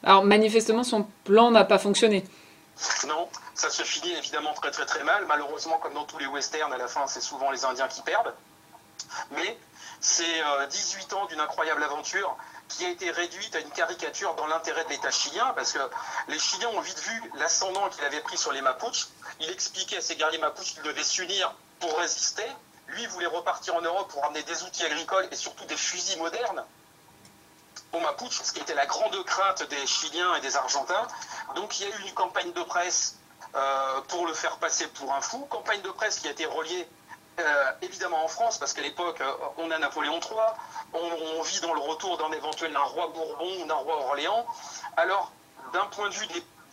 Alors 0.04 0.24
manifestement, 0.24 0.84
son 0.84 1.08
plan 1.24 1.52
n'a 1.52 1.66
pas 1.66 1.78
fonctionné. 1.80 2.24
Non, 3.08 3.28
ça 3.56 3.70
se 3.70 3.84
finit 3.84 4.14
évidemment 4.14 4.54
très 4.54 4.72
très 4.72 4.86
très 4.86 5.04
mal. 5.04 5.26
Malheureusement, 5.28 5.78
comme 5.80 5.94
dans 5.94 6.06
tous 6.06 6.20
les 6.20 6.28
westerns, 6.28 6.72
à 6.72 6.78
la 6.78 6.88
fin, 6.88 7.08
c'est 7.08 7.22
souvent 7.22 7.52
les 7.52 7.66
Indiens 7.66 7.88
qui 7.88 8.02
perdent. 8.02 8.34
Mais 9.32 9.58
c'est 10.00 10.24
18 10.70 11.14
euh, 11.14 11.16
ans 11.16 11.26
d'une 11.26 11.40
incroyable 11.40 11.82
aventure 11.84 12.36
qui 12.68 12.86
a 12.86 12.90
été 12.90 13.10
réduite 13.10 13.56
à 13.56 13.60
une 13.60 13.70
caricature 13.70 14.36
dans 14.36 14.46
l'intérêt 14.48 14.84
de 14.84 14.90
l'État 14.90 15.10
chilien, 15.10 15.54
parce 15.56 15.72
que 15.72 15.80
les 16.28 16.38
Chiliens 16.38 16.70
ont 16.70 16.82
vite 16.82 17.00
vu 17.00 17.32
l'ascendant 17.36 17.90
qu'il 17.90 18.04
avait 18.04 18.20
pris 18.20 18.38
sur 18.38 18.52
les 18.52 18.62
Mapuches. 18.62 19.08
Il 19.40 19.50
expliquait 19.50 19.98
à 19.98 20.02
ses 20.02 20.16
guerriers 20.16 20.40
Mapuches 20.40 20.74
qu'ils 20.74 20.84
devaient 20.84 21.04
s'unir 21.04 21.54
pour 21.80 21.98
résister. 21.98 22.46
Lui 22.88 23.06
voulait 23.08 23.28
repartir 23.28 23.76
en 23.76 23.82
Europe 23.82 24.10
pour 24.12 24.24
amener 24.26 24.44
des 24.44 24.64
outils 24.64 24.86
agricoles 24.86 25.28
et 25.32 25.36
surtout 25.36 25.66
des 25.66 25.78
fusils 25.78 26.18
modernes 26.18 26.64
aux 27.94 28.00
Mapuches, 28.00 28.42
ce 28.42 28.52
qui 28.52 28.60
était 28.60 28.76
la 28.76 28.86
grande 28.86 29.24
crainte 29.24 29.64
des 29.70 29.88
Chiliens 29.88 30.36
et 30.36 30.42
des 30.42 30.56
Argentins. 30.56 31.08
Donc 31.56 31.80
il 31.80 31.88
y 31.88 31.92
a 31.92 31.96
eu 31.96 32.02
une 32.08 32.14
campagne 32.14 32.52
de 32.52 32.64
presse 32.64 33.18
euh, 33.56 34.02
pour 34.08 34.28
le 34.28 34.34
faire 34.34 34.58
passer 34.58 34.88
pour 34.88 35.14
un 35.14 35.22
fou, 35.22 35.40
campagne 35.50 35.82
de 35.82 35.90
presse 35.90 36.20
qui 36.20 36.28
a 36.28 36.32
été 36.32 36.46
reliée 36.46 36.88
euh, 37.40 37.72
évidemment 37.84 38.24
en 38.24 38.28
France, 38.28 38.58
parce 38.58 38.74
qu'à 38.74 38.82
l'époque, 38.82 39.22
euh, 39.22 39.32
on 39.58 39.70
a 39.70 39.78
Napoléon 39.78 40.20
III, 40.20 40.40
on, 40.94 41.42
vit 41.44 41.60
dans 41.60 41.74
le 41.74 41.80
retour 41.80 42.18
d'un 42.18 42.32
éventuel 42.32 42.76
roi 42.76 43.08
Bourbon 43.14 43.62
ou 43.62 43.68
d'un 43.68 43.76
roi 43.76 44.06
Orléans. 44.08 44.46
Alors, 44.98 45.32
d'un 45.72 45.86
point 45.86 46.10
de 46.10 46.16
vue 46.16 46.28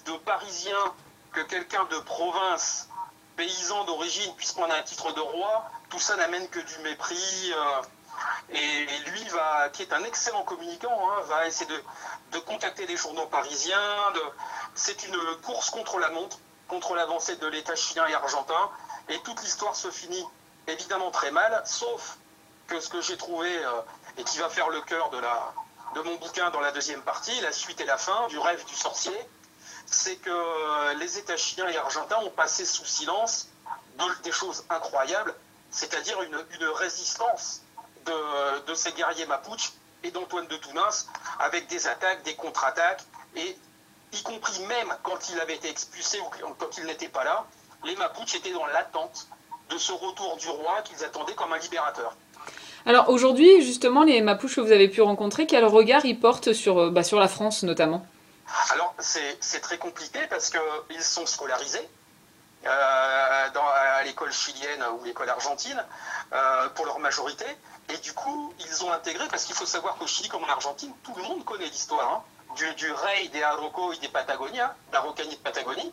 de 0.07 0.13
Parisiens, 0.25 0.95
que 1.33 1.43
quelqu'un 1.43 1.85
de 1.91 1.99
province, 1.99 2.89
paysan 3.37 3.85
d'origine, 3.85 4.35
puisse 4.37 4.53
prendre 4.53 4.73
un 4.73 4.83
titre 4.83 5.13
de 5.13 5.21
roi, 5.21 5.71
tout 5.95 6.01
ça 6.01 6.17
n'amène 6.17 6.49
que 6.49 6.59
du 6.59 6.79
mépris. 6.79 7.55
et, 8.51 8.87
lui, 9.11 9.25
va, 9.29 9.69
qui 9.69 9.83
est 9.83 9.93
un 9.93 10.03
excellent 10.03 10.43
communicant, 10.43 10.91
hein, 10.91 11.21
va 11.29 11.47
essayer 11.47 11.71
de, 12.33 12.39
contacter 12.41 12.85
les 12.87 12.97
journaux 12.97 13.27
parisiens. 13.27 13.79
C'est 14.75 15.05
une 15.05 15.17
course 15.45 15.71
contre 15.71 16.01
la 16.01 16.11
montre, 16.11 16.39
contre 16.67 16.97
l'avancée 16.97 17.37
de 17.37 17.47
l'État 17.47 17.77
chilien 17.77 18.07
et 18.09 18.15
argentin. 18.15 18.71
Et 19.09 19.21
toute 19.21 19.41
l'histoire 19.43 19.77
se 19.77 19.89
finit 19.89 20.27
évidemment 20.67 21.13
très 21.13 21.31
mal, 21.31 21.63
sauf 21.65 22.19
que 22.67 22.81
ce 22.81 22.89
que 22.89 23.01
j'ai 23.01 23.17
trouvé 23.17 23.57
euh, 23.57 23.71
et 24.19 24.25
qui 24.25 24.39
va 24.39 24.49
faire 24.49 24.71
le 24.71 24.81
cœur 24.81 25.11
de, 25.11 25.19
la, 25.19 25.55
de 25.95 26.01
mon 26.01 26.17
bouquin 26.17 26.51
dans 26.51 26.61
la 26.61 26.73
deuxième 26.73 27.03
partie, 27.03 27.39
la 27.41 27.53
suite 27.53 27.81
et 27.81 27.85
la 27.85 27.99
fin 27.99 28.27
du 28.27 28.39
rêve 28.39 28.65
du 28.65 28.75
sorcier, 28.75 29.17
c'est 29.87 30.17
que 30.17 30.31
euh, 30.31 30.95
les 30.95 31.19
États 31.19 31.37
chiens 31.37 31.69
et 31.69 31.77
argentins 31.77 32.19
ont 32.25 32.31
passé 32.31 32.65
sous 32.65 32.85
silence 32.85 33.49
des 34.25 34.33
choses 34.33 34.65
incroyables, 34.71 35.35
c'est-à-dire 35.75 36.23
une, 36.23 36.37
résistance 36.77 37.63
de, 38.07 38.75
ces 38.75 38.93
guerriers 38.93 39.27
mapuches 39.27 39.73
et 40.05 40.11
d'Antoine 40.11 40.47
de 40.47 40.57
Tounas 40.57 41.07
avec 41.41 41.67
des 41.67 41.87
attaques, 41.87 42.23
des 42.23 42.35
contre-attaques, 42.35 43.03
et 43.35 43.57
y 44.13 44.23
compris 44.23 44.61
même 44.69 44.95
quand 45.03 45.31
il 45.31 45.41
avait 45.41 45.57
été 45.57 45.69
expulsé 45.69 46.21
ou 46.21 46.55
quand 46.59 46.79
il 46.79 46.85
n'était 46.85 47.09
pas 47.09 47.25
là, 47.25 47.45
les 47.85 47.97
Mapuches 47.97 48.37
étaient 48.37 48.53
dans 48.53 48.67
l'attente 48.67 49.27
de 49.71 49.77
ce 49.77 49.93
retour 49.93 50.37
du 50.37 50.49
roi 50.49 50.83
qu'ils 50.85 51.05
attendaient 51.05 51.35
comme 51.35 51.53
un 51.53 51.59
libérateur. 51.59 52.17
Alors 52.87 53.09
aujourd'hui, 53.09 53.63
justement, 53.63 54.05
les 54.05 54.21
Mapuches 54.21 54.57
que 54.57 54.61
vous 54.61 54.73
avez 54.73 54.89
pu 54.89 55.03
rencontrer, 55.03 55.47
quel 55.47 55.65
regard 55.65 56.05
ils 56.05 56.21
portent 56.21 56.53
sur, 56.53 56.79
euh, 56.79 56.91
bah, 56.91 57.03
sur 57.03 57.19
la 57.19 57.29
France 57.29 57.63
notamment? 57.65 58.07
Alors 58.71 58.95
c'est 58.99 59.61
très 59.61 59.79
compliqué 59.79 60.21
parce 60.29 60.51
qu'ils 60.51 61.03
sont 61.03 61.27
scolarisés. 61.27 61.89
Euh, 62.67 63.35
à 63.95 64.03
l'école 64.05 64.33
chilienne 64.33 64.83
ou 64.99 65.05
l'école 65.05 65.29
argentine, 65.29 65.83
euh, 66.33 66.69
pour 66.71 66.87
leur 66.87 66.99
majorité. 66.99 67.45
Et 67.89 67.97
du 67.99 68.13
coup, 68.13 68.53
ils 68.61 68.85
ont 68.85 68.93
intégré, 68.93 69.27
parce 69.29 69.45
qu'il 69.45 69.55
faut 69.55 69.67
savoir 69.67 69.97
qu'au 69.97 70.07
Chili 70.07 70.29
comme 70.29 70.45
en 70.45 70.49
Argentine, 70.49 70.93
tout 71.03 71.15
le 71.15 71.23
monde 71.23 71.45
connaît 71.45 71.67
l'histoire 71.67 72.13
hein, 72.13 72.55
du, 72.57 72.75
du 72.75 72.91
rey 72.91 73.29
des 73.29 73.43
Arauco 73.43 73.93
et 73.93 73.99
des 73.99 74.09
Patagonia, 74.09 74.75
d'Araucanie 74.93 75.37
de 75.37 75.43
Patagonie. 75.43 75.93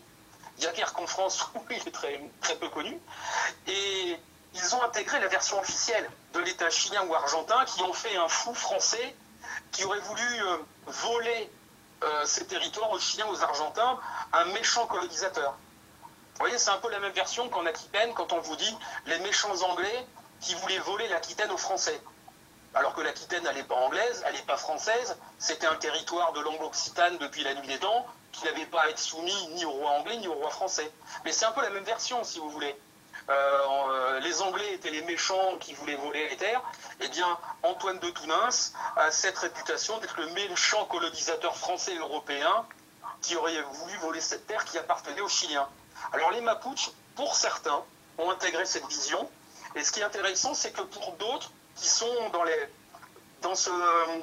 Il 0.58 0.62
n'y 0.62 0.68
a 0.68 0.74
guère 0.74 0.94
qu'en 0.94 1.08
France 1.08 1.50
où 1.56 1.60
il 1.70 1.88
est 1.88 1.92
très, 1.92 2.22
très 2.42 2.56
peu 2.56 2.70
connu. 2.70 3.00
Et 3.68 4.18
ils 4.54 4.76
ont 4.76 4.84
intégré 4.84 5.20
la 5.20 5.28
version 5.28 5.60
officielle 5.60 6.10
de 6.34 6.40
l'État 6.40 6.70
chilien 6.70 7.04
ou 7.06 7.16
argentin 7.16 7.64
qui 7.66 7.82
ont 7.84 7.94
fait 7.94 8.16
un 8.18 8.28
fou 8.28 8.54
français 8.54 9.16
qui 9.72 9.84
aurait 9.86 10.00
voulu 10.00 10.44
euh, 10.44 10.58
voler 10.88 11.50
ces 12.26 12.48
territoires 12.48 12.90
aux 12.90 13.00
Chiliens, 13.00 13.28
aux 13.28 13.44
Argentins, 13.44 14.00
un 14.34 14.46
méchant 14.46 14.88
colonisateur. 14.88 15.56
Vous 16.42 16.48
voyez, 16.48 16.58
c'est 16.58 16.72
un 16.72 16.80
peu 16.80 16.90
la 16.90 16.98
même 16.98 17.12
version 17.12 17.48
qu'en 17.50 17.68
Aquitaine 17.68 18.16
quand 18.16 18.34
on 18.34 18.40
vous 18.40 18.56
dit 18.56 18.76
les 19.06 19.20
méchants 19.20 19.62
Anglais 19.62 20.08
qui 20.40 20.56
voulaient 20.56 20.80
voler 20.80 21.08
l'Aquitaine 21.08 21.52
aux 21.52 21.58
Français. 21.58 22.02
Alors 22.74 22.96
que 22.96 23.02
l'Aquitaine, 23.02 23.46
elle 23.48 23.58
n'est 23.58 23.64
pas 23.64 23.76
anglaise, 23.76 24.24
elle 24.26 24.34
n'est 24.34 24.42
pas 24.42 24.58
française, 24.58 25.20
c'était 25.38 25.68
un 25.68 25.76
territoire 25.76 26.34
de 26.34 26.40
langue 26.40 26.64
occitane 26.64 27.20
depuis 27.20 27.44
la 27.44 27.54
nuit 27.54 27.68
des 27.68 27.78
temps, 27.78 28.08
qui 28.32 28.44
n'avait 28.46 28.66
pas 28.66 28.82
à 28.82 28.90
être 28.90 28.98
soumis 28.98 29.50
ni 29.50 29.66
au 29.66 29.70
roi 29.70 29.92
anglais 29.92 30.18
ni 30.18 30.28
au 30.28 30.34
roi 30.34 30.50
français. 30.50 30.92
Mais 31.26 31.32
c'est 31.32 31.46
un 31.46 31.52
peu 31.52 31.62
la 31.62 31.70
même 31.70 31.84
version, 31.84 32.24
si 32.24 32.40
vous 32.40 32.50
voulez. 32.50 32.76
Euh, 33.30 33.60
euh, 33.92 34.20
les 34.22 34.42
Anglais 34.42 34.74
étaient 34.74 34.90
les 34.90 35.04
méchants 35.04 35.60
qui 35.60 35.76
voulaient 35.76 35.96
voler 35.96 36.28
les 36.28 36.38
terres. 36.38 36.64
Eh 37.02 37.08
bien, 37.10 37.38
Antoine 37.62 38.00
de 38.00 38.10
Tounens 38.10 38.74
a 38.96 39.12
cette 39.12 39.38
réputation 39.38 40.00
d'être 40.00 40.20
le 40.20 40.32
méchant 40.32 40.86
colonisateur 40.86 41.56
français 41.56 41.94
et 41.94 42.00
européen 42.00 42.66
qui 43.22 43.36
aurait 43.36 43.62
voulu 43.62 43.96
voler 43.98 44.22
cette 44.22 44.48
terre 44.48 44.66
qui 44.66 44.80
appartenait 44.80 45.22
aux 45.22 45.30
Chiliens. 45.30 45.70
Alors 46.14 46.32
les 46.32 46.42
Mapuches, 46.42 46.92
pour 47.16 47.36
certains, 47.36 47.84
ont 48.18 48.30
intégré 48.32 48.66
cette 48.66 48.86
vision. 48.88 49.30
Et 49.76 49.84
ce 49.84 49.92
qui 49.92 50.02
est 50.02 50.04
intéressant, 50.04 50.54
c'est 50.54 50.72
que 50.72 50.82
pour 50.82 51.14
d'autres 51.14 51.52
qui 51.76 51.88
sont 51.88 52.30
dans, 52.34 52.44
les, 52.44 52.70
euh, 53.46 54.20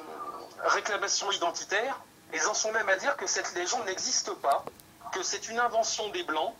réclamation 0.65 1.31
identitaire, 1.31 1.99
ils 2.33 2.47
en 2.47 2.53
sont 2.53 2.71
même 2.71 2.87
à 2.89 2.95
dire 2.95 3.17
que 3.17 3.25
cette 3.25 3.55
légende 3.55 3.85
n'existe 3.85 4.31
pas, 4.35 4.63
que 5.11 5.23
c'est 5.23 5.49
une 5.49 5.59
invention 5.59 6.09
des 6.09 6.23
Blancs 6.23 6.53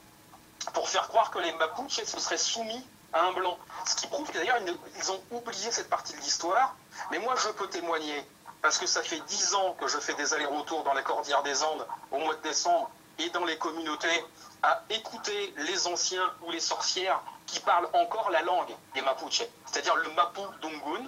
pour 0.73 0.89
faire 0.89 1.07
croire 1.07 1.29
que 1.29 1.39
les 1.39 1.53
Mapuches 1.53 2.03
se 2.03 2.19
seraient 2.19 2.37
soumis 2.37 2.85
à 3.13 3.25
un 3.25 3.33
Blanc. 3.33 3.57
Ce 3.85 3.95
qui 3.95 4.07
prouve 4.07 4.27
que 4.29 4.37
d'ailleurs, 4.37 4.59
ils 4.97 5.11
ont 5.11 5.21
oublié 5.31 5.71
cette 5.71 5.89
partie 5.89 6.13
de 6.13 6.19
l'histoire. 6.19 6.75
Mais 7.11 7.19
moi, 7.19 7.35
je 7.37 7.49
peux 7.49 7.67
témoigner, 7.67 8.25
parce 8.61 8.77
que 8.77 8.87
ça 8.87 9.03
fait 9.03 9.19
dix 9.27 9.53
ans 9.53 9.75
que 9.79 9.87
je 9.87 9.99
fais 9.99 10.15
des 10.15 10.33
allers-retours 10.33 10.83
dans 10.83 10.93
la 10.93 11.03
Cordillère 11.03 11.43
des 11.43 11.63
Andes 11.63 11.85
au 12.11 12.17
mois 12.17 12.35
de 12.35 12.41
décembre 12.41 12.89
et 13.19 13.29
dans 13.29 13.45
les 13.45 13.57
communautés 13.57 14.23
à 14.63 14.83
écouter 14.89 15.53
les 15.57 15.87
anciens 15.87 16.33
ou 16.43 16.51
les 16.51 16.59
sorcières 16.59 17.21
qui 17.45 17.59
parlent 17.59 17.89
encore 17.93 18.29
la 18.29 18.41
langue 18.41 18.75
des 18.93 19.01
Mapuches, 19.01 19.43
c'est-à-dire 19.65 19.95
le 19.95 20.09
Mapu 20.11 20.41
Dungun, 20.61 21.07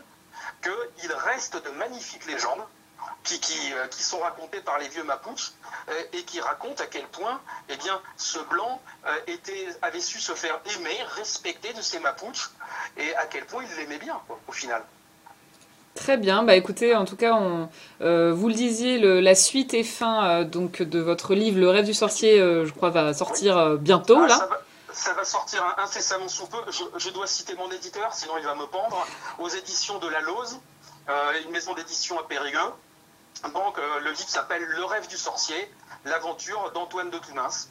qu'il 0.61 1.11
reste 1.13 1.63
de 1.63 1.69
magnifiques 1.71 2.25
légendes 2.25 2.65
qui, 3.23 3.73
euh, 3.73 3.87
qui, 3.87 4.03
sont 4.03 4.19
racontés 4.19 4.61
par 4.61 4.77
les 4.79 4.87
vieux 4.89 5.03
Mapuches 5.03 5.51
euh, 5.89 6.03
et 6.13 6.23
qui 6.23 6.39
racontent 6.39 6.83
à 6.83 6.87
quel 6.87 7.05
point 7.07 7.39
eh 7.69 7.77
bien, 7.77 8.01
ce 8.17 8.39
blanc 8.39 8.81
euh, 9.05 9.19
était, 9.27 9.67
avait 9.81 10.01
su 10.01 10.19
se 10.19 10.33
faire 10.33 10.59
aimer, 10.75 10.97
respecter 11.15 11.73
de 11.73 11.81
ses 11.81 11.99
Mapuches 11.99 12.49
et 12.97 13.15
à 13.15 13.25
quel 13.25 13.45
point 13.45 13.63
il 13.63 13.75
l'aimait 13.75 13.99
bien 13.99 14.19
au 14.47 14.51
final. 14.51 14.83
Très 15.95 16.17
bien, 16.17 16.43
bah 16.43 16.55
écoutez, 16.55 16.95
en 16.95 17.05
tout 17.05 17.17
cas, 17.17 17.33
on, 17.33 17.69
vous 17.99 18.47
le 18.47 18.53
disiez, 18.53 18.97
la 18.97 19.35
suite 19.35 19.73
et 19.73 19.83
fin 19.83 20.43
donc 20.43 20.81
de 20.81 20.99
votre 20.99 21.35
livre 21.35 21.59
Le 21.59 21.69
rêve 21.69 21.85
du 21.85 21.93
sorcier, 21.93 22.37
je 22.37 22.71
crois, 22.71 22.89
va 22.89 23.13
sortir 23.13 23.77
bientôt 23.77 24.19
ah, 24.23 24.27
là. 24.27 24.49
Ça 24.93 25.13
va, 25.13 25.23
sortir 25.23 25.63
incessamment 25.77 26.27
sous 26.27 26.47
peu. 26.47 26.57
Je, 26.69 26.83
je, 26.97 27.09
dois 27.09 27.27
citer 27.27 27.55
mon 27.55 27.69
éditeur, 27.71 28.13
sinon 28.13 28.33
il 28.37 28.45
va 28.45 28.55
me 28.55 28.65
pendre. 28.67 29.05
Aux 29.39 29.49
éditions 29.49 29.99
de 29.99 30.07
La 30.07 30.21
Lose, 30.21 30.59
une 31.45 31.51
maison 31.51 31.73
d'édition 31.73 32.17
à 32.19 32.23
Périgueux. 32.23 32.71
Donc, 33.49 33.77
euh, 33.77 33.99
le 34.03 34.11
livre 34.11 34.29
s'appelle 34.29 34.61
Le 34.63 34.85
rêve 34.85 35.07
du 35.07 35.17
sorcier, 35.17 35.55
l'aventure 36.05 36.71
d'Antoine 36.73 37.09
de 37.09 37.17
Tounins. 37.17 37.67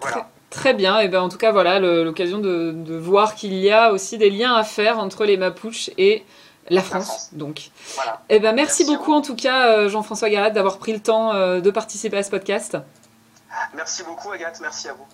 Voilà. 0.00 0.28
Très, 0.50 0.74
bien, 0.74 0.98
et 0.98 1.08
ben 1.08 1.22
en 1.22 1.28
tout 1.28 1.38
cas 1.38 1.52
voilà 1.52 1.78
l'occasion 1.78 2.38
de, 2.38 2.98
voir 2.98 3.34
qu'il 3.34 3.54
y 3.54 3.70
a 3.70 3.92
aussi 3.92 4.18
des 4.18 4.28
liens 4.28 4.54
à 4.54 4.64
faire 4.64 4.98
entre 4.98 5.24
les 5.24 5.36
Mapuches 5.38 5.90
et 5.96 6.24
la 6.70 6.82
France. 6.82 7.30
Donc, 7.32 7.70
voilà. 7.94 8.22
et 8.28 8.38
ben 8.40 8.52
merci, 8.52 8.84
beaucoup 8.84 9.12
en 9.12 9.22
tout 9.22 9.36
cas 9.36 9.68
euh, 9.68 9.88
Jean-François 9.88 10.30
Garat 10.30 10.50
d'avoir 10.50 10.78
pris 10.78 10.92
le 10.92 11.00
temps 11.00 11.34
euh, 11.34 11.60
de 11.60 11.70
participer 11.70 12.18
à 12.18 12.22
ce 12.22 12.30
podcast. 12.30 12.76
Merci 13.74 14.02
beaucoup 14.02 14.30
Agathe, 14.30 14.60
merci 14.62 14.88
à 14.88 14.94
vous. 14.94 15.04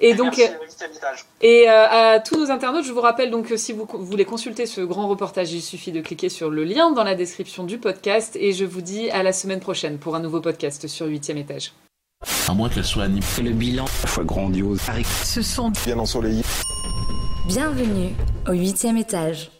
Et, 0.00 0.14
donc, 0.14 0.40
et 1.40 1.68
euh, 1.68 2.14
à 2.14 2.20
tous 2.20 2.36
nos 2.36 2.50
internautes, 2.50 2.84
je 2.84 2.92
vous 2.92 3.00
rappelle 3.00 3.30
donc 3.30 3.46
que 3.46 3.56
si 3.56 3.72
vous 3.72 3.86
voulez 3.92 4.24
consulter 4.24 4.66
ce 4.66 4.80
grand 4.80 5.06
reportage, 5.06 5.52
il 5.52 5.62
suffit 5.62 5.92
de 5.92 6.00
cliquer 6.00 6.28
sur 6.28 6.50
le 6.50 6.64
lien 6.64 6.90
dans 6.90 7.04
la 7.04 7.14
description 7.14 7.62
du 7.62 7.78
podcast 7.78 8.36
et 8.36 8.52
je 8.52 8.64
vous 8.64 8.80
dis 8.80 9.08
à 9.10 9.22
la 9.22 9.32
semaine 9.32 9.60
prochaine 9.60 9.98
pour 9.98 10.16
un 10.16 10.20
nouveau 10.20 10.40
podcast 10.40 10.88
sur 10.88 11.06
8 11.06 11.30
étage. 11.30 11.72
À 12.48 12.54
moins 12.54 12.68
qu'elle 12.68 12.84
soit 12.84 13.04
animée. 13.04 13.22
Le 13.42 13.50
bilan, 13.50 13.84
la 13.84 14.08
fois 14.08 14.24
grandiose. 14.24 14.80
ce 15.24 15.42
sont 15.42 15.70
Bien 15.84 15.98
ensoleillé. 15.98 16.42
Bienvenue 17.46 18.14
au 18.48 18.52
huitième 18.52 18.96
étage. 18.96 19.50